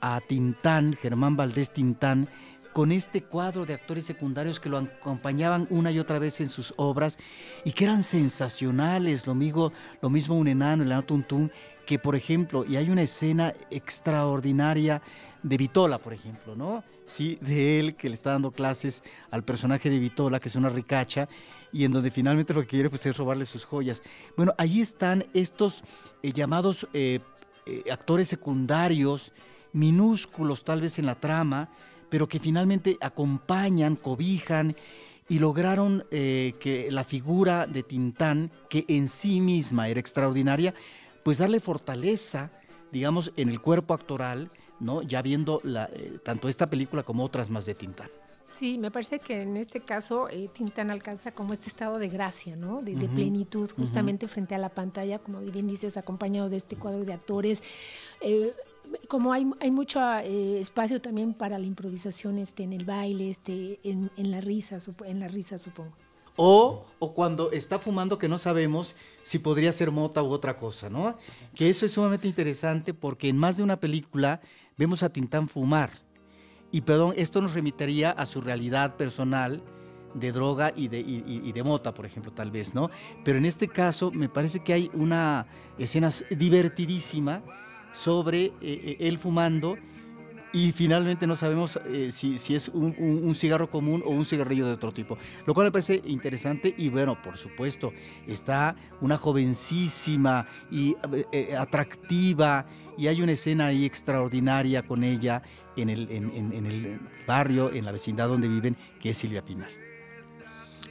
[0.00, 2.28] a Tintán Germán Valdés Tintán
[2.72, 6.72] con este cuadro de actores secundarios que lo acompañaban una y otra vez en sus
[6.76, 7.18] obras
[7.64, 11.50] y que eran sensacionales, lo mismo, lo mismo un enano, el enano Tuntún,
[11.90, 15.02] que por ejemplo, y hay una escena extraordinaria
[15.42, 16.84] de Vitola, por ejemplo, ¿no?
[17.04, 20.68] Sí, de él que le está dando clases al personaje de Vitola, que es una
[20.68, 21.28] ricacha,
[21.72, 24.02] y en donde finalmente lo que quiere pues, es robarle sus joyas.
[24.36, 25.82] Bueno, ahí están estos
[26.22, 27.18] eh, llamados eh,
[27.66, 29.32] eh, actores secundarios,
[29.72, 31.70] minúsculos tal vez en la trama,
[32.08, 34.76] pero que finalmente acompañan, cobijan
[35.28, 40.74] y lograron que la figura de Tintán, que en sí misma era extraordinaria,
[41.22, 42.50] pues darle fortaleza,
[42.92, 44.48] digamos, en el cuerpo actoral
[44.80, 45.02] ¿no?
[45.02, 48.08] Ya viendo la, eh, tanto esta película como otras más de Tintán.
[48.58, 52.56] Sí, me parece que en este caso eh, Tintán alcanza como este estado de gracia,
[52.56, 52.80] ¿no?
[52.80, 57.14] De, plenitud, justamente frente a la pantalla, como bien dices, acompañado de este cuadro de
[57.14, 57.62] actores.
[58.20, 58.52] Eh,
[59.08, 64.10] como hay, hay mucho espacio también para la improvisación este, en el baile, este, en,
[64.16, 65.92] en la risa, en la risa supongo.
[66.42, 70.88] O, o, cuando está fumando que no sabemos si podría ser mota u otra cosa,
[70.88, 71.18] ¿no?
[71.54, 74.40] Que eso es sumamente interesante porque en más de una película
[74.78, 75.90] vemos a Tintán fumar.
[76.72, 79.62] Y perdón, esto nos remitiría a su realidad personal
[80.14, 81.02] de droga y de,
[81.52, 82.90] de, mota, por ejemplo, tal vez, ¿no?
[83.22, 87.42] Pero en este caso me parece que hay una escena divertidísima
[87.92, 89.76] sobre eh, eh, él fumando
[90.52, 94.92] y finalmente no sabemos eh, si, es un, cigarro común o un cigarrillo de otro
[94.92, 97.92] tipo, lo cual me parece interesante y bueno, por supuesto,
[98.26, 100.96] está una jovencísima y
[101.56, 105.42] atractiva y hay una escena ahí extraordinaria con ella
[105.76, 109.70] en el, en, el barrio, en la vecindad donde viven, que es Silvia Pinal.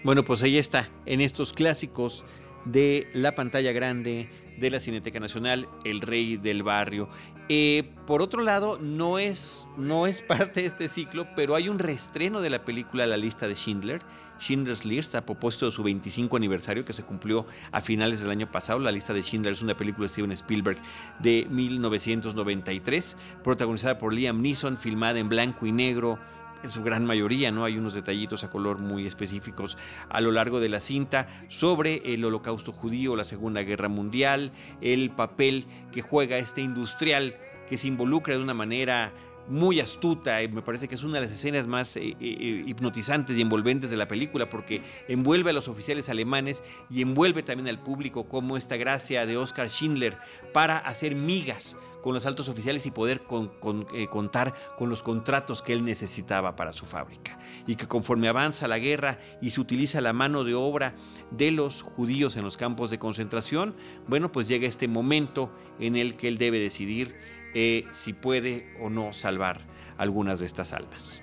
[0.03, 2.23] Bueno, pues ahí está, en estos clásicos
[2.65, 7.09] de la pantalla grande de la Cineteca Nacional, El Rey del Barrio.
[7.47, 11.79] Eh, por otro lado, no es, no es parte de este ciclo, pero hay un
[11.79, 14.01] reestreno de la película La lista de Schindler
[14.39, 18.49] Schindler's List a propósito de su 25 aniversario que se cumplió a finales del año
[18.49, 18.79] pasado.
[18.79, 20.77] La lista de Schindler es una película de Steven Spielberg
[21.19, 26.19] de 1993, protagonizada por Liam Neeson, filmada en blanco y negro
[26.63, 27.65] en su gran mayoría, ¿no?
[27.65, 29.77] Hay unos detallitos a color muy específicos
[30.09, 34.51] a lo largo de la cinta sobre el holocausto judío, la Segunda Guerra Mundial,
[34.81, 37.35] el papel que juega este industrial
[37.69, 39.13] que se involucra de una manera
[39.49, 42.63] muy astuta, y me parece que es una de las escenas más eh, eh, eh,
[42.67, 47.67] hipnotizantes y envolventes de la película, porque envuelve a los oficiales alemanes y envuelve también
[47.67, 50.17] al público como esta gracia de Oscar Schindler
[50.53, 55.83] para hacer migas con los altos oficiales y poder contar con los contratos que él
[55.83, 57.39] necesitaba para su fábrica.
[57.67, 60.95] Y que conforme avanza la guerra y se utiliza la mano de obra
[61.31, 63.75] de los judíos en los campos de concentración,
[64.07, 67.15] bueno, pues llega este momento en el que él debe decidir
[67.53, 69.61] eh, si puede o no salvar
[69.97, 71.21] algunas de estas almas.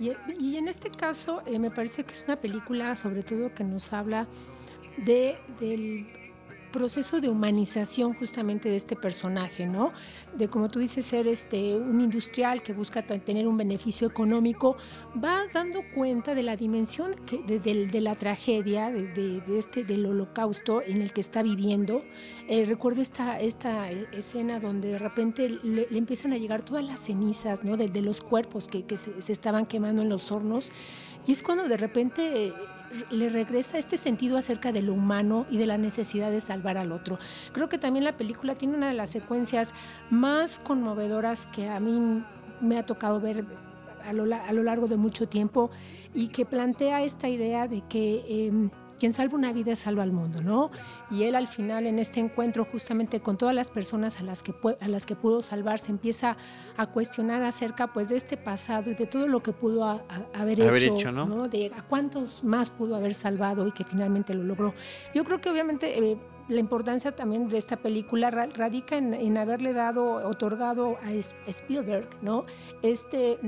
[0.00, 3.92] Y, en este caso eh, me parece que es una película sobre todo que nos
[3.92, 4.26] habla
[4.96, 6.06] de, del
[6.74, 9.92] proceso de humanización justamente de este personaje, ¿no?
[10.36, 14.76] De como tú dices, ser este, un industrial que busca tener un beneficio económico,
[15.22, 17.12] va dando cuenta de la dimensión
[17.46, 22.02] de, la tragedia, de, este, del holocausto en el que está viviendo.
[22.48, 27.62] Eh, recuerdo esta, esta escena donde de repente le, empiezan a llegar todas las cenizas,
[27.62, 27.76] ¿no?
[27.76, 30.72] De, los cuerpos que, se, se estaban quemando en los hornos.
[31.24, 32.52] Y es cuando de repente
[33.10, 36.92] le regresa este sentido acerca de lo humano y de la necesidad de salvar al
[36.92, 37.18] otro.
[37.52, 39.72] Creo que también la película tiene una de las secuencias
[40.10, 42.22] más conmovedoras que a mí
[42.60, 43.44] me ha tocado ver
[44.04, 45.70] a lo, largo de mucho tiempo
[46.12, 48.24] y que plantea esta idea de que...
[48.28, 48.70] Em,
[49.04, 50.70] quien salva una vida salva al mundo, ¿no?
[51.10, 54.54] Y él al final en este encuentro justamente con todas las personas a las que,
[54.80, 56.38] a las que pudo salvar se empieza
[56.78, 59.84] a cuestionar acerca pues de este pasado y de todo lo que pudo
[60.32, 61.48] haber, hecho, ¿no?
[61.48, 64.72] De a cuántos más pudo haber salvado y que finalmente lo logró.
[65.14, 65.98] Yo creo que obviamente...
[65.98, 66.16] Eh,
[66.48, 71.12] la importancia también de esta película radica en, haberle dado, otorgado a
[71.48, 72.44] Spielberg, ¿no?
[72.82, 73.38] Este,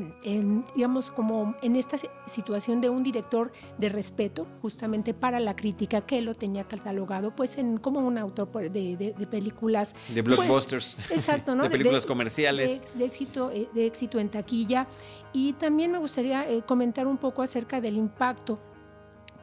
[0.74, 6.22] digamos, como en esta situación de un director de respeto, justamente para la crítica, que
[6.22, 9.94] lo tenía catalogado, pues, en, como un autor de, películas.
[10.14, 10.96] De pues, blockbusters.
[11.10, 11.62] exacto, ¿no?
[11.64, 12.96] de películas comerciales.
[12.96, 14.86] De, éxito, eh, de éxito en taquilla.
[15.32, 18.58] Y también me gustaría eh, comentar un poco acerca del impacto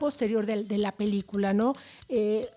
[0.04, 1.76] posterior de, la película, ¿no?
[2.10, 2.49] Eh,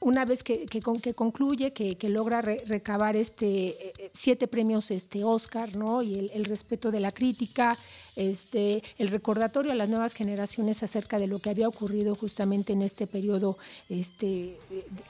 [0.00, 5.76] una vez que, que, que concluye, que, logra recabar este, eh, siete premios este, Oscar,
[5.76, 6.02] ¿no?
[6.02, 7.76] y el, respeto de la crítica,
[8.16, 12.82] este, el recordatorio a las nuevas generaciones acerca de lo que había ocurrido justamente en
[12.82, 14.58] este periodo este,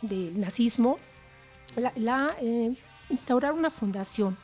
[0.03, 0.99] de, nazismo,
[1.97, 2.74] la, eh,
[3.11, 4.36] instaurar una fundación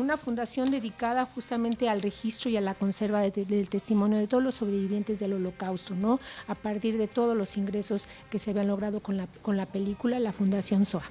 [0.00, 4.54] una fundación dedicada justamente al registro y a la conserva del testimonio de todos los
[4.56, 6.20] sobrevivientes del holocausto, ¿no?
[6.48, 10.18] A partir de todos los ingresos que se habían logrado con la, con la película,
[10.18, 11.04] la Fundación SOA.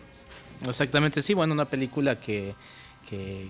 [0.67, 2.53] Exactamente, sí, bueno, una película que,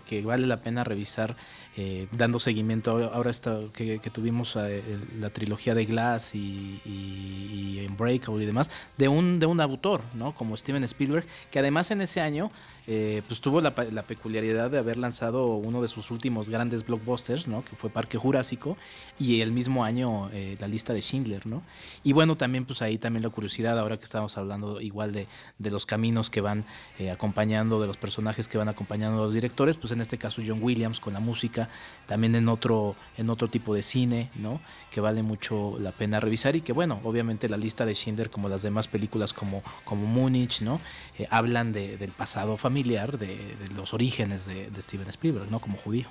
[0.05, 1.35] que, vale la pena revisar
[1.75, 4.81] eh, dando seguimiento ahora esto que, tuvimos eh,
[5.19, 10.33] la trilogía de Glass y, y, Unbreakable y demás de un de un autor no
[10.33, 12.51] como Steven Spielberg que además en ese año
[12.91, 17.63] eh, pues tuvo la, peculiaridad de haber lanzado uno de sus últimos grandes blockbusters, ¿no?
[17.63, 18.77] Que fue Parque Jurásico,
[19.19, 21.61] y el mismo año eh, la lista de Schindler, ¿no?
[22.03, 25.27] Y bueno, también pues ahí también la curiosidad, ahora que estamos hablando igual de,
[25.59, 26.65] de los caminos que van
[26.97, 30.41] eh, acompañando, de los personajes que van acompañando a los directores, pues en este caso
[30.43, 31.69] John Williams con la música,
[32.07, 34.61] también en otro, en otro tipo de cine, ¿no?
[34.89, 38.49] Que vale mucho la pena revisar y que bueno, obviamente la lista de Schindler, como
[38.49, 40.81] las demás películas como, como Múnich, ¿no?
[41.29, 45.59] hablan del pasado familiar de, los orígenes de, Steven Spielberg, ¿no?
[45.59, 46.07] Como judío.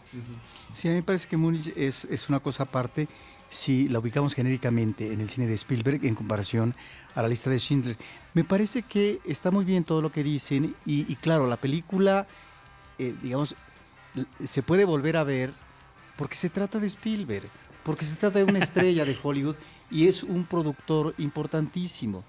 [0.73, 3.09] Sí, a mí me parece que Múnich es, es una cosa aparte
[3.51, 6.75] si la ubicamos genéricamente en el cine de Spielberg en comparación
[7.14, 7.97] a la lista de Schindler.
[8.35, 12.27] Me parece que está muy bien todo lo que dicen y, claro, la película,
[12.99, 13.55] eh, digamos,
[14.45, 15.53] se puede volver a ver
[16.16, 17.49] porque se trata de Spielberg,
[17.85, 19.57] porque se trata de una estrella de Hollywood
[19.91, 22.25] y es un productor importantísimo.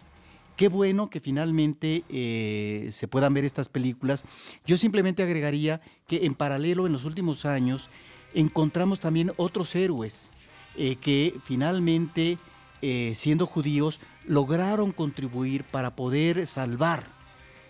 [0.59, 4.25] Qué bueno que finalmente eh, se puedan ver estas películas.
[4.65, 7.89] Yo simplemente agregaría que en paralelo en los últimos años
[8.33, 10.33] encontramos también otros héroes
[10.75, 12.37] eh, que finalmente,
[12.81, 17.05] eh, siendo judíos, lograron contribuir para poder salvar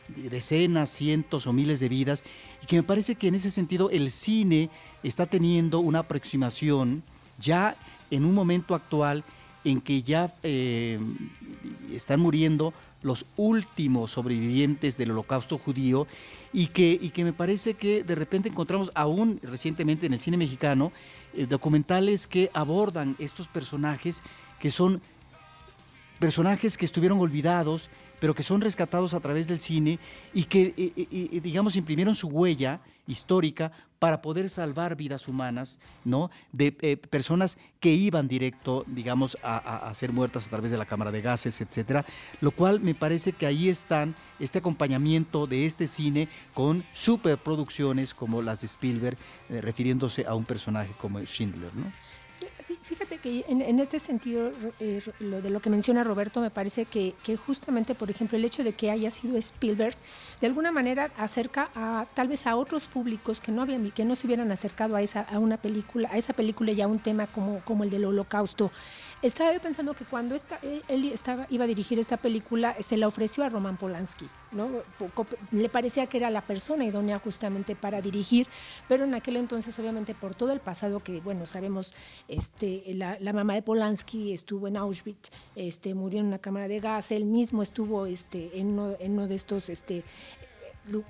[0.08, 2.24] decenas, cientos o miles de vidas
[2.64, 4.72] y que me parece que en ese sentido el cine
[5.04, 7.04] está teniendo una aproximación
[7.38, 7.78] ya
[8.10, 9.24] en un momento actual
[9.70, 11.00] en que ya eh,
[11.94, 16.08] están muriendo los últimos sobrevivientes del holocausto judío
[16.52, 20.38] y que, y que me parece que de repente encontramos aún recientemente en el cine
[20.38, 20.92] mexicano
[21.34, 24.22] eh, documentales que abordan estos personajes
[24.60, 25.02] que son
[26.20, 27.90] personajes que estuvieron olvidados,
[28.20, 30.00] pero que son rescatados a través del cine
[30.34, 36.32] y que, eh, digamos, imprimieron su huella histórica para poder salvar vidas humanas, ¿no?
[36.54, 41.12] De eh, personas que iban directo, digamos, a, ser muertas a través de la cámara
[41.12, 42.06] de gases, etcétera.
[42.40, 48.42] Lo cual me parece que ahí están este acompañamiento de este cine con superproducciones como
[48.42, 49.18] las de Spielberg,
[49.50, 51.92] eh, refiriéndose a un personaje como Schindler, ¿no?
[52.70, 56.86] Sí, fíjate que en, este sentido, eh, lo de lo que menciona Roberto, me parece
[56.86, 59.96] que, justamente, por ejemplo, el hecho de que haya sido Spielberg,
[60.40, 64.16] de alguna manera acerca a tal vez a otros públicos que no habían que no
[64.16, 67.26] se hubieran acercado a esa a una película, a esa película y a un tema
[67.26, 68.72] como, como el del Holocausto.
[69.22, 71.14] Estaba yo pensando que cuando esta, él
[71.50, 74.70] iba a dirigir esa película, se la ofreció a Roman Polanski, ¿no?
[75.52, 78.48] Le parecía que era la persona idónea justamente para dirigir,
[78.88, 81.94] pero en aquel entonces, obviamente, por todo el pasado que, bueno, sabemos,
[82.30, 87.12] este, la, mamá de Polanski estuvo en Auschwitz, este, murió en una cámara de gas,
[87.12, 89.68] él mismo estuvo este, en, uno, de estos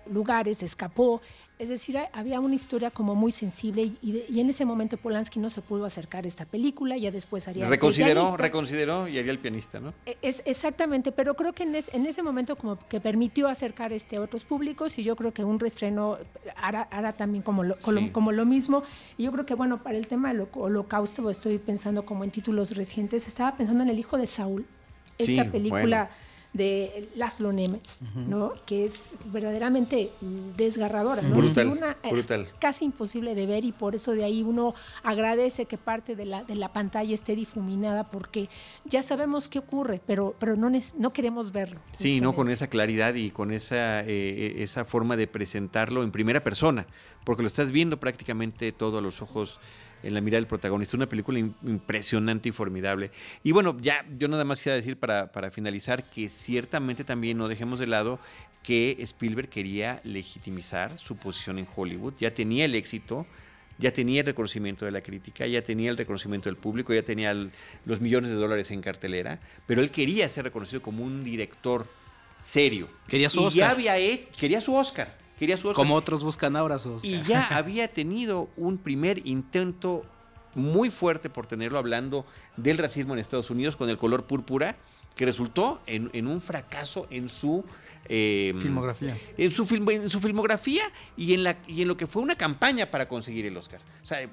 [0.05, 1.21] lugares, escapó.
[1.57, 5.61] Es decir, había una historia como muy sensible y, en ese momento Polanski no se
[5.61, 7.67] pudo acercar a esta película, ya después haría...
[7.67, 9.93] Reconsideró, reconsideró y haría el pianista, ¿no?
[10.05, 14.15] E, es, exactamente, pero creo que en, en, ese momento como que permitió acercar este
[14.15, 16.17] a otros públicos y yo creo que un reestreno
[16.55, 17.77] hará, también como lo,
[18.13, 18.83] como, lo mismo.
[19.17, 22.75] Y yo creo que, bueno, para el tema del holocausto estoy pensando como en títulos
[22.75, 24.65] recientes, estaba pensando en El hijo de Saúl,
[25.17, 26.09] esta película
[26.53, 28.53] de Laszlo Nemes, ¿no?
[28.65, 30.11] Que es verdaderamente
[30.57, 31.35] desgarradora, ¿no?
[31.35, 32.47] Brutal, eh, brutal.
[32.59, 34.73] Casi imposible de ver y por eso de ahí uno
[35.03, 38.49] agradece que parte de la, de la pantalla esté difuminada porque
[38.85, 41.79] ya sabemos qué ocurre, pero, pero no, no queremos verlo.
[41.91, 46.43] Sí, no con esa claridad y con esa, eh, esa forma de presentarlo en primera
[46.43, 46.87] persona,
[47.25, 49.59] porque lo estás viendo prácticamente todo a los ojos
[50.03, 50.97] en la mirada del protagonista.
[50.97, 53.11] Una película impresionante y formidable.
[53.43, 57.47] Y bueno, ya yo nada más quisiera decir para, para finalizar que ciertamente también no
[57.47, 58.19] dejemos de lado
[58.63, 62.13] que Spielberg quería legitimizar su posición en Hollywood.
[62.19, 63.25] Ya tenía el éxito,
[63.77, 67.33] ya tenía el reconocimiento de la crítica, ya tenía el reconocimiento del público, ya tenía
[67.85, 71.87] los millones de dólares en cartelera, pero él quería ser reconocido como un director
[72.41, 72.89] serio.
[73.07, 73.59] Quería su y Oscar.
[73.59, 75.17] Ya había quería su Oscar.
[75.75, 80.05] Como otros buscan ahora Y ya había tenido un primer intento
[80.55, 82.25] muy fuerte por tenerlo hablando
[82.57, 84.75] del racismo en Estados Unidos con el color púrpura,
[85.15, 87.63] que resultó en, un fracaso en su
[88.05, 89.17] em, filmografía.
[89.37, 90.83] En su, en su filmografía
[91.17, 93.81] y en, la, y en lo que fue una campaña para conseguir el Oscar.
[94.03, 94.27] O sea,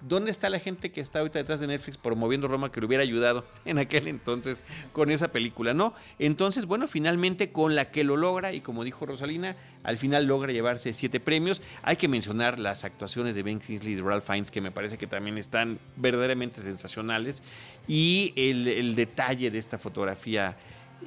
[0.00, 3.02] ¿Dónde está la gente que está ahorita detrás de Netflix promoviendo Roma que le hubiera
[3.02, 5.74] ayudado en aquel entonces con esa película?
[5.74, 5.94] No.
[6.18, 10.52] Entonces, bueno, finalmente con la que lo logra, y como dijo Rosalina, al final logra
[10.52, 11.60] llevarse siete premios.
[11.82, 14.98] Hay que mencionar las actuaciones de Ben Kingsley y de Ralph Fiennes, que me parece
[14.98, 17.42] que también están verdaderamente sensacionales.
[17.86, 20.56] Y el, detalle de esta fotografía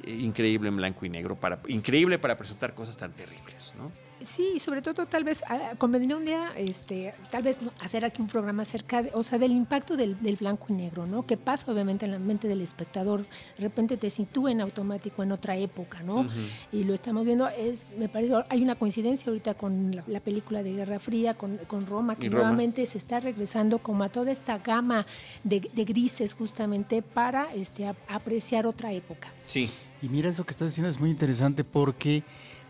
[0.04, 3.90] eh, increíble en blanco y negro, para, increíble para presentar cosas tan terribles, ¿no?
[4.24, 8.20] Sí, y sobre todo tal vez ah, convendría un día, este, tal vez hacer aquí
[8.20, 11.26] un programa acerca, de, o sea, del impacto del, blanco y negro, ¿no?
[11.26, 15.32] Que pasa obviamente en la mente del espectador, de repente te sitúa en automático en
[15.32, 16.26] otra época, ¿no?
[16.72, 20.72] Y lo estamos viendo, es, me parece, hay una coincidencia ahorita con la, película de
[20.72, 25.04] Guerra Fría, con, Roma, que nuevamente se está regresando como a toda esta gama
[25.44, 29.28] de, grises justamente para este, apreciar otra época.
[29.46, 29.68] Sí.
[30.02, 32.24] Y mira, eso que estás diciendo es muy interesante porque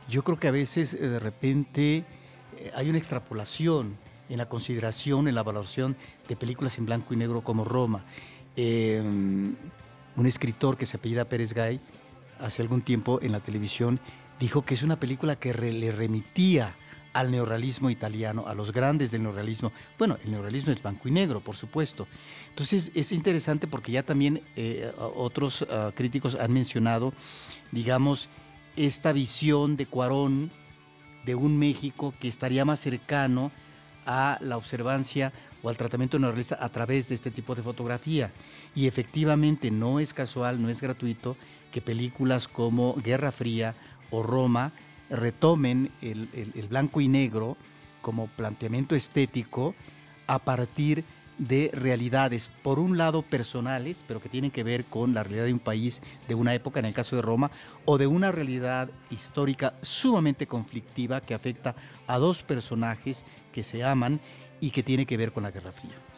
[0.08, 2.04] yo creo que a veces eh, de repente
[2.56, 3.96] eh, hay una extrapolación
[4.28, 5.96] en la consideración, en la valoración
[6.28, 8.04] de películas en blanco y negro como Roma.
[8.56, 9.54] Em,
[10.16, 11.80] un escritor que se apellida Pérez Gay,
[12.38, 14.00] hace algún tiempo en la televisión,
[14.40, 16.74] dijo que es una película que le remitía
[17.12, 19.72] al neorrealismo italiano, a los grandes del neorrealismo.
[19.98, 22.06] Bueno, el neorrealismo es blanco y negro, por supuesto.
[22.48, 27.12] Entonces es interesante porque ya también eh, otros ah, críticos han mencionado,
[27.70, 28.28] digamos,
[28.76, 30.50] esta visión de Cuarón
[31.24, 33.52] de un México que estaría más cercano
[34.06, 38.32] a la observancia o al tratamiento neorrealista a través de este tipo de fotografía.
[38.74, 41.36] Y efectivamente no es casual, no es gratuito
[41.70, 43.74] que películas como Guerra Fría
[44.10, 44.72] o Roma
[45.08, 47.56] retomen el, el blanco y negro
[48.00, 49.74] como planteamiento estético
[50.26, 55.12] a partir de de realidades, por un lado personales, pero que tienen que ver con
[55.12, 57.50] la realidad de un país, de una época, en el caso de Roma,
[57.84, 61.74] o de una realidad histórica sumamente conflictiva que afecta
[62.06, 64.20] a dos personajes que se aman
[64.60, 66.11] y que tiene que ver con la Guerra Fría.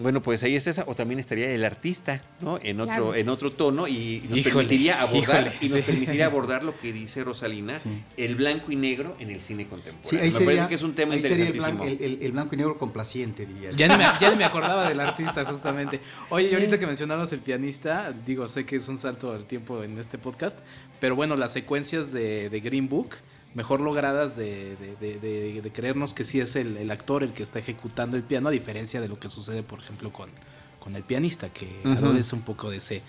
[0.00, 2.58] Bueno, pues ahí está esa, o también estaría el artista, ¿no?
[2.62, 6.92] En otro, en otro tono y nos permitiría abordar y nos permitiría abordar lo que
[6.92, 7.78] dice Rosalina,
[8.16, 10.32] el blanco y negro en el cine contemporáneo.
[10.38, 11.84] me parece que es un tema interesantísimo.
[11.84, 13.72] El, blanco y negro complaciente, diría.
[13.72, 16.00] Ya ni, me, ya me acordaba del artista, justamente.
[16.30, 19.82] Oye, y ahorita que mencionabas el pianista, digo, sé que es un salto al tiempo
[19.82, 20.58] en este podcast,
[21.00, 23.16] pero bueno, las secuencias de, de Green Book
[23.54, 28.22] mejor logradas de, de, creernos que sí es el, actor el que está ejecutando el
[28.22, 30.30] piano, a diferencia de lo que sucede, por ejemplo, con,
[30.78, 33.02] con el pianista, que uh un poco de ese,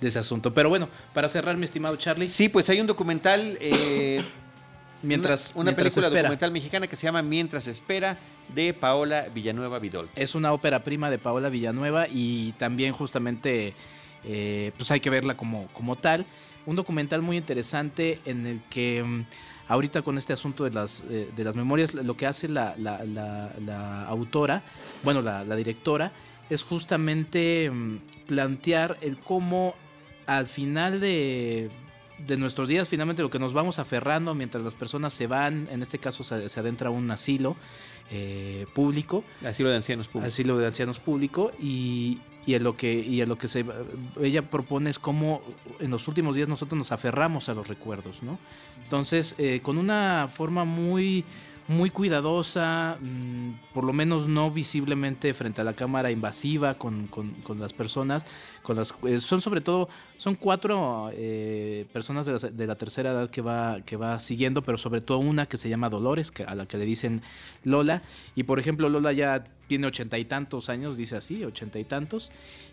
[0.00, 0.54] de ese asunto.
[0.54, 2.28] Pero bueno, para cerrar, mi estimado Charlie.
[2.28, 3.58] Sí, pues hay un documental.
[3.60, 4.22] Eh,
[5.02, 8.18] mientras una, película documental mexicana que se llama Mientras espera
[8.54, 10.08] de Paola Villanueva Vidol.
[10.16, 13.74] Es una ópera prima de Paola Villanueva y también justamente
[14.24, 16.26] eh, pues hay que verla como, como tal.
[16.66, 19.24] Un documental muy interesante en el que mm,
[19.68, 22.74] ahorita con este asunto de las, eh, de las memorias, lo que hace la,
[24.08, 24.62] autora,
[25.04, 26.12] bueno, la, directora,
[26.50, 27.96] es justamente mm,
[28.26, 29.74] plantear el cómo
[30.26, 31.70] al final de,
[32.36, 35.98] nuestros días, finalmente lo que nos vamos aferrando mientras las personas se van, en este
[35.98, 37.56] caso se, se adentra un asilo
[38.10, 39.22] eh, público.
[39.44, 40.28] Asilo de ancianos público.
[40.28, 42.18] Asilo de ancianos público y,
[42.48, 43.62] y en lo que y en lo que se
[44.22, 45.42] ella propone es cómo
[45.80, 48.38] en los últimos días nosotros nos aferramos a los recuerdos no
[48.82, 51.26] entonces eh, con una forma muy
[51.68, 57.08] muy cuidadosa, mm, por lo menos no visiblemente frente a la cámara invasiva con,
[57.58, 58.24] las personas.
[58.62, 63.42] Con las, eh, son sobre todo, son cuatro eh, personas de la, tercera edad que
[63.42, 66.66] va, que va siguiendo, pero sobre todo una que se llama Dolores, que, a la
[66.66, 67.20] que le dicen
[67.64, 68.02] Lola.
[68.34, 72.30] Y por ejemplo, Lola ya tiene ochenta y tantos años, dice así, ochenta y tantos.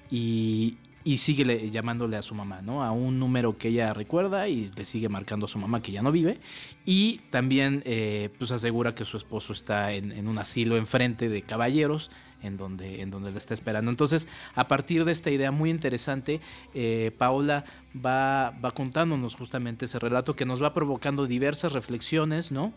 [0.10, 2.84] Y, y sigue llamándole a su mamá, ¿no?
[2.84, 6.02] A un número que ella recuerda y le sigue marcando a su mamá que ya
[6.02, 6.40] no vive.
[6.84, 12.10] Y también eh, pues asegura que su esposo está en, un asilo enfrente de caballeros
[12.42, 13.92] en donde, en donde le está esperando.
[13.92, 16.42] Entonces, a partir de esta idea muy interesante,
[16.74, 22.74] eh, Paola va, va contándonos justamente ese relato que nos va provocando diversas reflexiones, ¿no?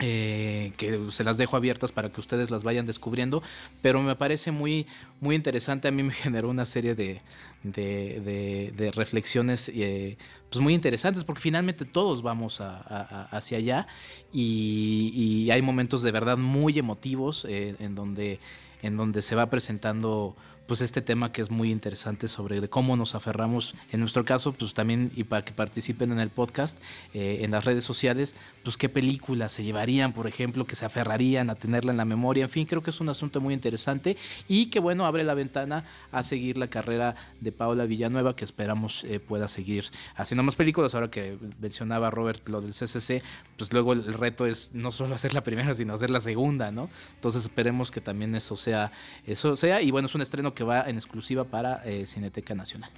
[0.00, 3.42] Eh, que se las dejo abiertas para que ustedes las vayan descubriendo,
[3.82, 4.86] pero me parece muy,
[5.20, 7.20] muy interesante, a mí me generó una serie de,
[7.62, 10.16] de, reflexiones eh,
[10.50, 13.86] pues muy interesantes, porque finalmente todos vamos hacia allá
[14.32, 18.40] y, hay momentos de verdad muy emotivos eh, en, donde,
[18.82, 20.34] en donde se va presentando
[20.66, 24.74] pues este tema que es muy interesante sobre cómo nos aferramos, en nuestro caso, pues
[24.74, 26.78] también y para que participen en el podcast,
[27.14, 31.50] eh, en las redes sociales, pues qué películas se llevarían, por ejemplo, que se aferrarían
[31.50, 34.16] a tenerla en la memoria, en fin, creo que es un asunto muy interesante
[34.48, 39.04] y que bueno, abre la ventana a seguir la carrera de Paula Villanueva, que esperamos
[39.04, 39.84] eh, pueda seguir
[40.16, 43.22] haciendo más películas, ahora que mencionaba Robert lo del CCC,
[43.56, 46.88] pues luego el reto es no solo hacer la primera, sino hacer la segunda, ¿no?
[47.14, 48.92] Entonces esperemos que también eso sea,
[49.26, 52.90] eso sea, y bueno, es un estreno que va en exclusiva para eh, Cineteca Nacional.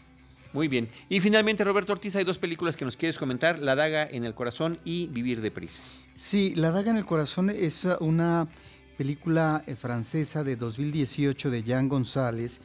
[0.52, 0.88] Muy bien.
[1.08, 4.34] Y finalmente, Roberto Ortiz, hay dos películas que nos quieres comentar, La daga en el
[4.34, 5.82] corazón y Vivir de prisa.
[6.14, 8.46] Sí, La daga en el corazón es una
[8.96, 12.60] película eh, francesa de 2018 de Jean González,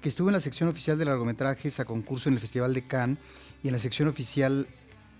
[0.00, 3.18] que estuvo en la sección oficial de largometrajes a concurso en el Festival de Cannes
[3.64, 4.68] y en la sección oficial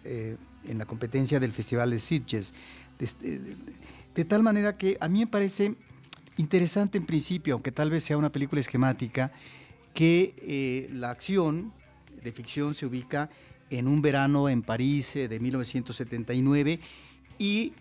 [0.04, 0.36] eh,
[0.68, 2.54] en la competencia del Festival de Sitges.
[3.00, 3.40] Este,
[4.14, 5.74] de tal manera que a mí me parece
[6.37, 9.32] interesante en principio, aunque tal vez sea una película esquemática,
[9.93, 11.72] que eh, la acción
[12.22, 13.30] de ficción se ubica
[13.70, 16.80] en un verano en París eh, de 1979
[17.39, 17.72] y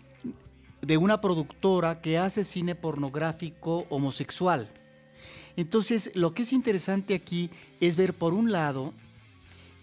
[0.80, 4.70] de una productora que hace cine pornográfico homosexual.
[5.56, 7.50] Entonces, lo que es interesante aquí
[7.80, 8.92] es ver, por un lado,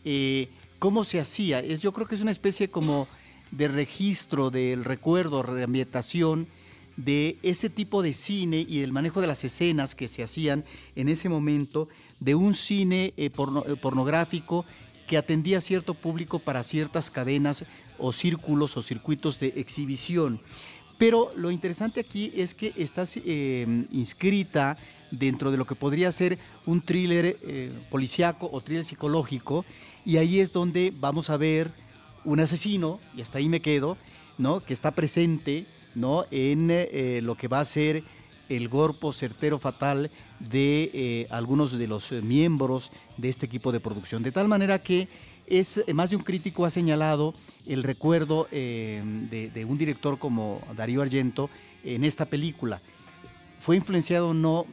[0.06, 0.50] eh,
[0.80, 1.60] cómo se hacía.
[1.60, 3.08] Es, yo creo que es una especie como
[3.52, 6.48] de registro del recuerdo, de ambientación
[7.06, 10.64] de ese tipo de cine y del manejo de las escenas que se hacían
[10.96, 11.88] en ese momento,
[12.20, 14.66] de un cine eh, eh, pornográfico
[15.08, 17.66] que atendía a cierto público para ciertas cadenas
[17.98, 20.42] o círculos o circuitos de exhibición.
[20.98, 24.78] Pero lo interesante aquí es que está eh, inscrita
[25.10, 27.38] dentro de lo que podría ser un thriller
[27.90, 29.66] policiaco o thriller psicológico,
[30.06, 31.72] y ahí es donde vamos a ver
[32.24, 33.98] un asesino, y hasta ahí me quedo,
[34.38, 34.60] ¿no?
[34.64, 35.66] que está presente
[35.96, 36.26] ¿no?
[36.32, 38.04] en eh, lo que va a ser
[38.50, 44.24] el golpe certero fatal de eh, algunos de los miembros de este equipo de producción.
[44.24, 45.08] De tal manera que
[45.48, 47.34] es más de un crítico ha señalado
[47.66, 49.02] el recuerdo eh,
[49.54, 51.50] de, un director como Darío Argento
[51.84, 52.82] en esta película.
[53.60, 54.66] ¿Fue influenciado o no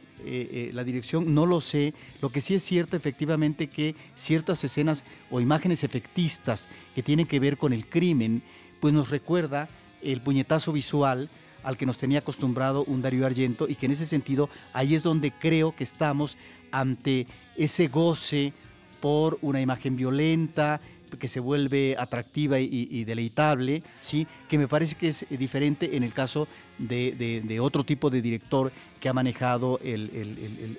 [0.73, 1.33] la dirección?
[1.33, 1.93] No lo sé.
[2.21, 7.39] Lo que sí es cierto efectivamente que ciertas escenas o imágenes efectistas que tienen que
[7.39, 8.41] ver con el crimen,
[8.79, 9.69] pues nos recuerda
[10.01, 11.29] el puñetazo visual
[11.63, 15.03] al que nos tenía acostumbrado un Darío Argento y que en ese sentido ahí es
[15.03, 16.37] donde creo que estamos
[16.71, 17.27] ante
[17.57, 18.53] ese goce
[19.01, 20.79] por una imagen violenta
[21.17, 24.27] que se vuelve atractiva y, deleitable, ¿sí?
[24.47, 26.47] que me parece que es diferente en el caso
[26.77, 30.11] de, otro tipo de director que ha manejado el,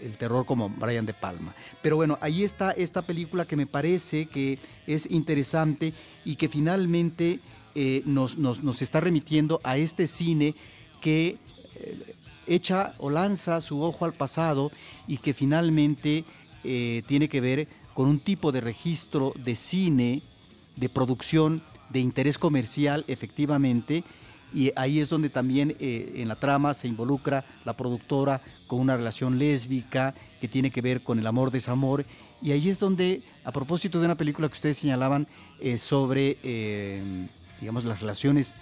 [0.00, 1.54] el, terror como Brian De Palma.
[1.82, 5.92] Pero bueno, ahí está esta película que me parece que es interesante
[6.24, 7.40] y que finalmente
[7.74, 8.36] eh, nos,
[8.82, 10.56] está remitiendo a este cine
[11.00, 11.38] que
[11.76, 12.16] eh,
[12.48, 14.72] echa o lanza su ojo al pasado
[15.06, 16.24] y que finalmente
[16.64, 20.22] eh, tiene que ver con un tipo de registro de cine,
[20.74, 24.02] de producción, de interés comercial, efectivamente,
[24.52, 29.38] y ahí es donde también en la trama se involucra la productora con una relación
[29.38, 32.04] lésbica que tiene que ver con el amor-desamor,
[32.42, 35.28] y ahí es donde, a propósito de una película que ustedes señalaban
[35.76, 36.38] sobre
[37.60, 38.56] digamos, las relaciones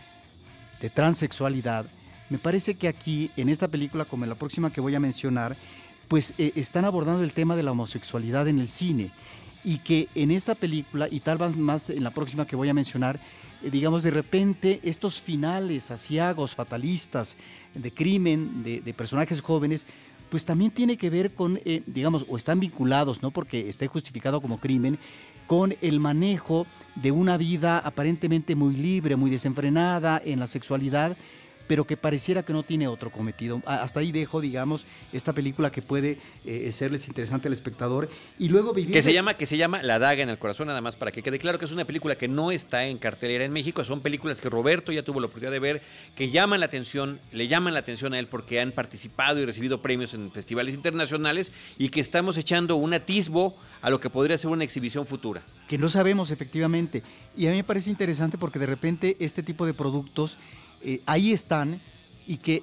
[0.81, 1.87] de transexualidad,
[2.31, 5.57] me parece que aquí, en esta película, como en la próxima que voy a mencionar,
[6.09, 9.11] pues eh, están abordando el tema de la homosexualidad en el cine.
[9.65, 12.75] Y que en esta película, y tal vez más en la próxima que voy a
[12.75, 13.19] mencionar,
[13.63, 17.37] eh, digamos, de repente estos finales asiagos, fatalistas,
[17.75, 19.87] de crimen, de, personajes jóvenes,
[20.31, 24.41] pues también tiene que ver con, eh, digamos, o están vinculados, no porque esté justificado
[24.41, 24.99] como crimen,
[25.49, 31.17] con el manejo de una vida aparentemente muy libre, muy desenfrenada en la sexualidad,
[31.69, 33.63] pero que pareciera que no tiene otro cometido.
[33.67, 38.09] Hasta ahí dejo, digamos, esta película que puede eh, serles interesante al espectador
[38.39, 38.93] y luego vivir...
[38.93, 41.23] Que se, llama, que se llama La daga en el corazón, nada más para que
[41.23, 44.41] quede claro que es una película que no está en cartelera en México, son películas
[44.41, 45.83] que Roberto ya tuvo la oportunidad de ver,
[46.17, 49.83] que llaman la atención, le llaman la atención a él porque han participado y recibido
[49.83, 54.51] premios en festivales internacionales y que estamos echando un atisbo a lo que podría ser
[54.51, 55.43] una exhibición futura.
[55.69, 57.03] Que no sabemos efectivamente.
[57.37, 60.39] Y a mí me parece interesante porque de repente este tipo de productos
[60.83, 61.81] eh, ahí están
[62.27, 62.63] y que,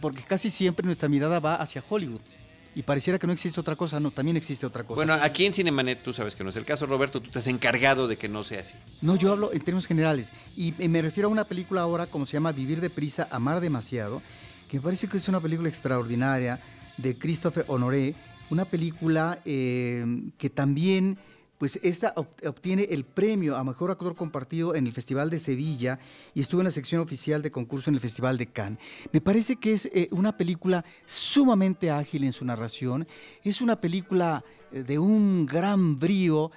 [0.00, 2.20] porque casi siempre nuestra mirada va hacia Hollywood.
[2.74, 4.96] Y pareciera que no existe otra cosa, no, también existe otra cosa.
[4.96, 7.46] Bueno, aquí en Cinemanet tú sabes que no es el caso, Roberto, tú te has
[7.46, 8.74] encargado de que no sea así.
[9.00, 10.30] No, yo hablo en términos generales.
[10.56, 14.20] Y me refiero a una película ahora como se llama Vivir deprisa, Amar demasiado,
[14.68, 16.60] que me parece que es una película extraordinaria
[16.98, 18.14] de Christopher Honoré,
[18.50, 20.04] una película eh,
[20.36, 21.18] que también,
[21.58, 25.98] pues esta obtiene el premio a Mejor Actor Compartido en el Festival de Sevilla
[26.34, 28.78] y estuvo en la sección oficial de concurso en el Festival de Cannes.
[29.12, 33.06] Me parece que es eh, una película sumamente ágil en su narración,
[33.42, 36.50] es una película eh, de un gran brío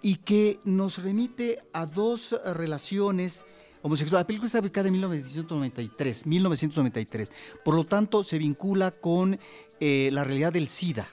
[0.00, 3.44] y que nos remite a dos relaciones
[3.82, 4.22] homosexuales.
[4.22, 7.32] La película está ubicada en 1993, 1993.
[7.64, 9.38] Por lo tanto, se vincula con
[9.80, 11.08] la realidad del SIDA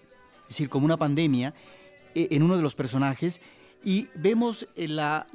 [0.45, 1.55] es decir, como una pandemia,
[2.15, 3.41] eh, en uno de los personajes,
[3.83, 5.27] y vemos eh, la,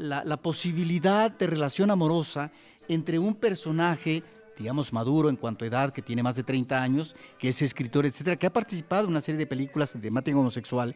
[0.42, 2.50] posibilidad de relación amorosa
[2.88, 4.22] entre un personaje
[4.58, 8.04] digamos, maduro en cuanto a edad, que tiene más de 30 años, que es escritor,
[8.04, 10.94] etcétera, que ha participado en una serie de películas de temática homosexual,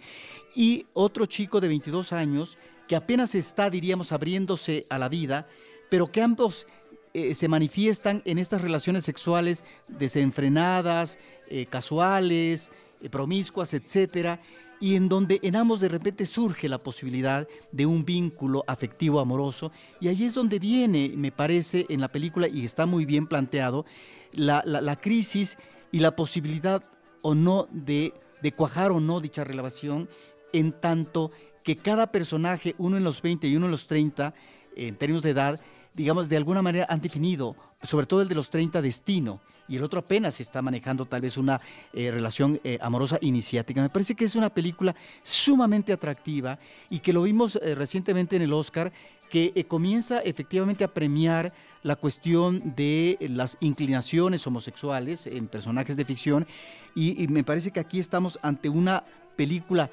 [0.55, 5.47] y otro chico de 22 años que apenas está, diríamos, abriéndose a la vida,
[5.89, 6.67] pero que ambos
[7.15, 11.17] eh, se manifiestan en estas relaciones sexuales desenfrenadas,
[11.71, 12.71] casuales,
[13.05, 14.41] eh, promiscuas, etcétera,
[14.85, 19.73] y en donde en ambos de repente surge la posibilidad de un vínculo afectivo amoroso,
[19.99, 23.87] y ahí es donde viene, me parece, en la película, y está muy bien planteado,
[24.33, 25.57] la, crisis
[25.91, 26.85] y la posibilidad
[27.23, 28.13] o no de,
[28.43, 30.07] de cuajar o no dicha relación,
[30.53, 31.31] en tanto
[31.63, 34.35] que cada personaje, uno en los 20 y uno en los 30,
[34.77, 35.61] en términos de edad,
[35.95, 39.83] digamos, de alguna manera han definido, sobre todo el de los 30, destino y el
[39.83, 41.61] otro apenas está manejando tal vez una
[41.93, 43.83] eh, relación eh, amorosa iniciática.
[43.83, 46.59] Me parece que es una película sumamente atractiva
[46.91, 48.93] y que lo vimos eh, recientemente en el Oscar,
[49.31, 51.53] que comienza efectivamente a premiar
[51.83, 56.47] la cuestión de las inclinaciones homosexuales en personajes de ficción
[56.95, 59.03] y me parece que aquí estamos ante una
[59.35, 59.91] película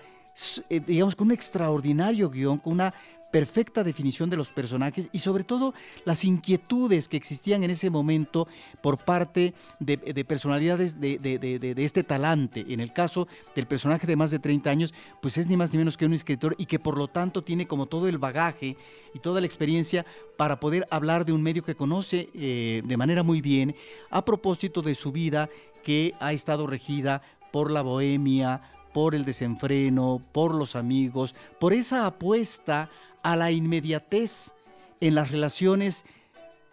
[0.86, 2.94] digamos, con un extraordinario guion, con una
[3.32, 5.74] perfecta definición de los personajes y sobre todo
[6.06, 8.48] las inquietudes que existían en ese momento
[8.82, 12.66] por parte de, personalidades de, este talante.
[12.68, 15.80] En el caso del personaje de más de 30 años, pues es ni más ni
[15.80, 18.78] menos que un escritor y que por lo tanto tiene como todo el bagaje
[19.14, 20.06] y toda la experiencia
[20.38, 23.76] para poder hablar de un medio que conoce eh, de manera muy bien
[24.10, 25.50] a propósito de su vida
[25.84, 27.22] que ha estado regida
[27.52, 28.62] por la bohemia,
[28.94, 32.90] por el desenfreno, por los amigos, por esa apuesta
[33.24, 34.52] a la inmediatez
[35.00, 36.06] en las relaciones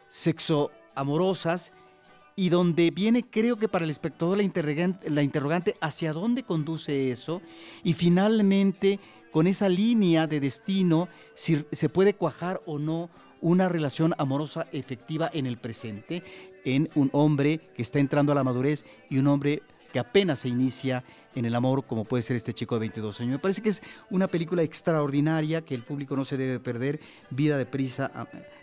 [0.09, 1.73] sexoamorosas
[2.37, 7.11] y donde viene creo que para el espectador la interrogante, la interrogante hacia dónde conduce
[7.11, 7.43] eso
[7.83, 9.01] y finalmente
[9.33, 15.31] con esa línea de destino si se puede cuajar o no una relación amorosa efectiva
[15.33, 16.23] en el presente
[16.65, 20.49] en un hombre que está entrando a la madurez y un hombre que apenas se
[20.49, 23.33] inicia en el amor como puede ser este chico de 22 años.
[23.33, 27.01] Me parece que es una película extraordinaria que el público no se debe perder.
[27.31, 28.11] Vida de prisa,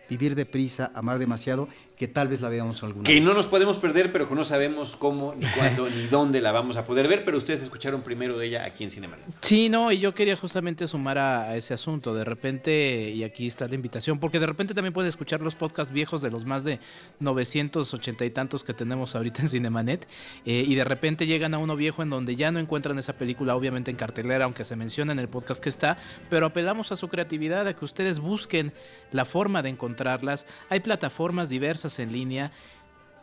[0.09, 1.67] vivir de prisa, amar demasiado,
[1.97, 4.95] que tal vez la veamos alguna Que no nos podemos perder, pero que no sabemos
[4.97, 8.47] cómo, ni cuándo, ni dónde la vamos a poder ver, pero ustedes escucharon primero de
[8.47, 9.17] ella aquí en Cinema.
[9.41, 12.13] Sí, no, y yo quería justamente sumar a, ese asunto.
[12.13, 15.93] De repente, y aquí está la invitación, porque de repente también pueden escuchar los podcasts
[15.93, 16.79] viejos de los más de
[17.19, 20.07] 980 y tantos que tenemos ahorita en Cinemanet,
[20.45, 23.55] eh, y de repente llegan a uno viejo en donde ya no encuentran esa película,
[23.55, 25.97] obviamente en cartelera, aunque se menciona en el podcast que está,
[26.29, 28.73] pero apelamos a su creatividad, a que ustedes busquen
[29.11, 30.45] la forma de encontrarlas.
[30.69, 32.51] Hay plataformas diversas en línea.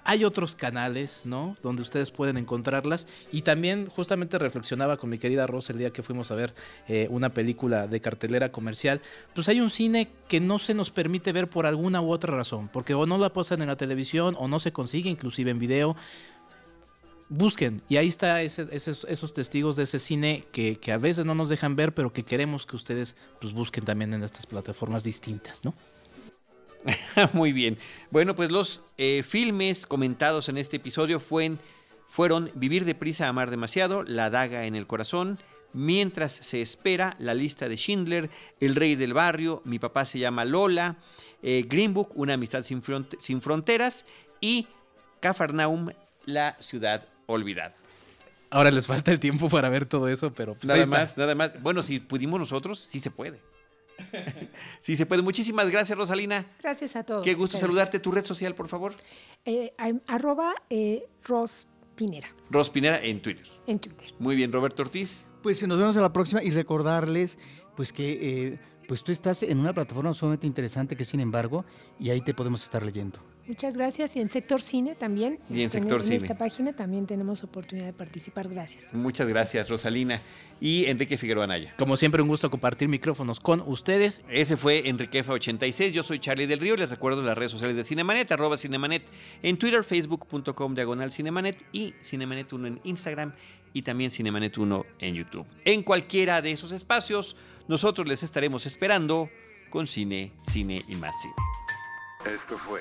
[0.05, 1.57] Hay otros canales, ¿no?
[1.63, 3.07] Donde ustedes pueden encontrarlas.
[3.31, 6.55] Y también justamente reflexionaba con mi querida Rosa el día que fuimos a ver
[6.89, 9.01] eh, una película de cartelera comercial.
[9.33, 12.69] Pues hay un cine que no se nos permite ver por alguna u otra razón.
[12.73, 15.97] Porque o no la posan en la televisión o no se consigue inclusive en video
[17.33, 17.83] busquen.
[17.89, 21.95] Y ahí está esos testigos de ese cine que, a veces no nos dejan ver,
[21.95, 25.75] pero que queremos que ustedes pues, busquen también en estas plataformas distintas, ¿no?
[27.33, 27.79] Muy bien.
[28.11, 31.59] Bueno, pues los eh, filmes comentados en este episodio fueron,
[32.07, 35.39] fueron Vivir deprisa, amar demasiado, La daga en el corazón,
[35.75, 38.29] Mientras se espera, La lista de Schindler,
[38.61, 40.97] El rey del barrio, Mi papá se llama Lola,
[41.43, 42.83] eh, Green Book, Una amistad sin,
[43.19, 44.05] sin fronteras
[44.41, 44.67] y
[45.21, 45.91] Cafarnaum,
[46.27, 47.75] la ciudad olvidada.
[48.51, 51.63] Ahora les falta el tiempo para ver todo eso, pero pues Nada más, nada más.
[51.63, 53.41] Bueno, si pudimos nosotros, sí se puede.
[54.81, 55.23] sí se puede.
[55.23, 56.47] Muchísimas gracias, Rosalina.
[56.63, 57.23] Gracias a todos.
[57.25, 57.61] Qué gusto ustedes.
[57.61, 57.99] saludarte.
[57.99, 58.95] Tu red social, por favor.
[59.45, 59.73] Eh,
[60.07, 63.47] arroba eh, Ros Pinera Ros Pinera en Twitter.
[63.67, 64.13] en Twitter.
[64.19, 65.27] Muy bien, Roberto Ortiz.
[65.43, 67.39] Pues nos vemos a la próxima y recordarles
[67.77, 68.13] pues que
[68.53, 71.65] eh, pues tú estás en una plataforma sumamente interesante que Sin embargo
[71.99, 73.19] y ahí te podemos estar leyendo.
[73.53, 74.17] Muchas gracias.
[74.17, 75.39] Y en Sector Cine también.
[75.51, 76.17] Y en Sector en Cine.
[76.17, 78.49] esta página también tenemos oportunidad de participar.
[78.49, 78.95] Gracias.
[78.95, 80.23] Muchas gracias, Rosalina.
[80.59, 81.75] Y Enrique Figueroa Anaya.
[81.77, 84.25] Como siempre, un gusto compartir micrófonos con ustedes.
[84.31, 85.91] Ese fue Enriquefa86.
[85.91, 86.79] Yo soy Charlie del Río.
[86.79, 89.03] Les recuerdo las redes sociales de Cinemanet, arroba Cinemanet
[89.43, 93.35] en Twitter, facebook.com diagonal Cinemanet y Cinemanet1 en Instagram
[93.75, 95.47] y también Cinemanet1 en YouTube.
[95.67, 97.37] En cualquiera de esos espacios,
[97.69, 99.29] nosotros les estaremos esperando
[99.69, 101.35] con cine, cine y más cine.
[102.35, 102.81] Esto fue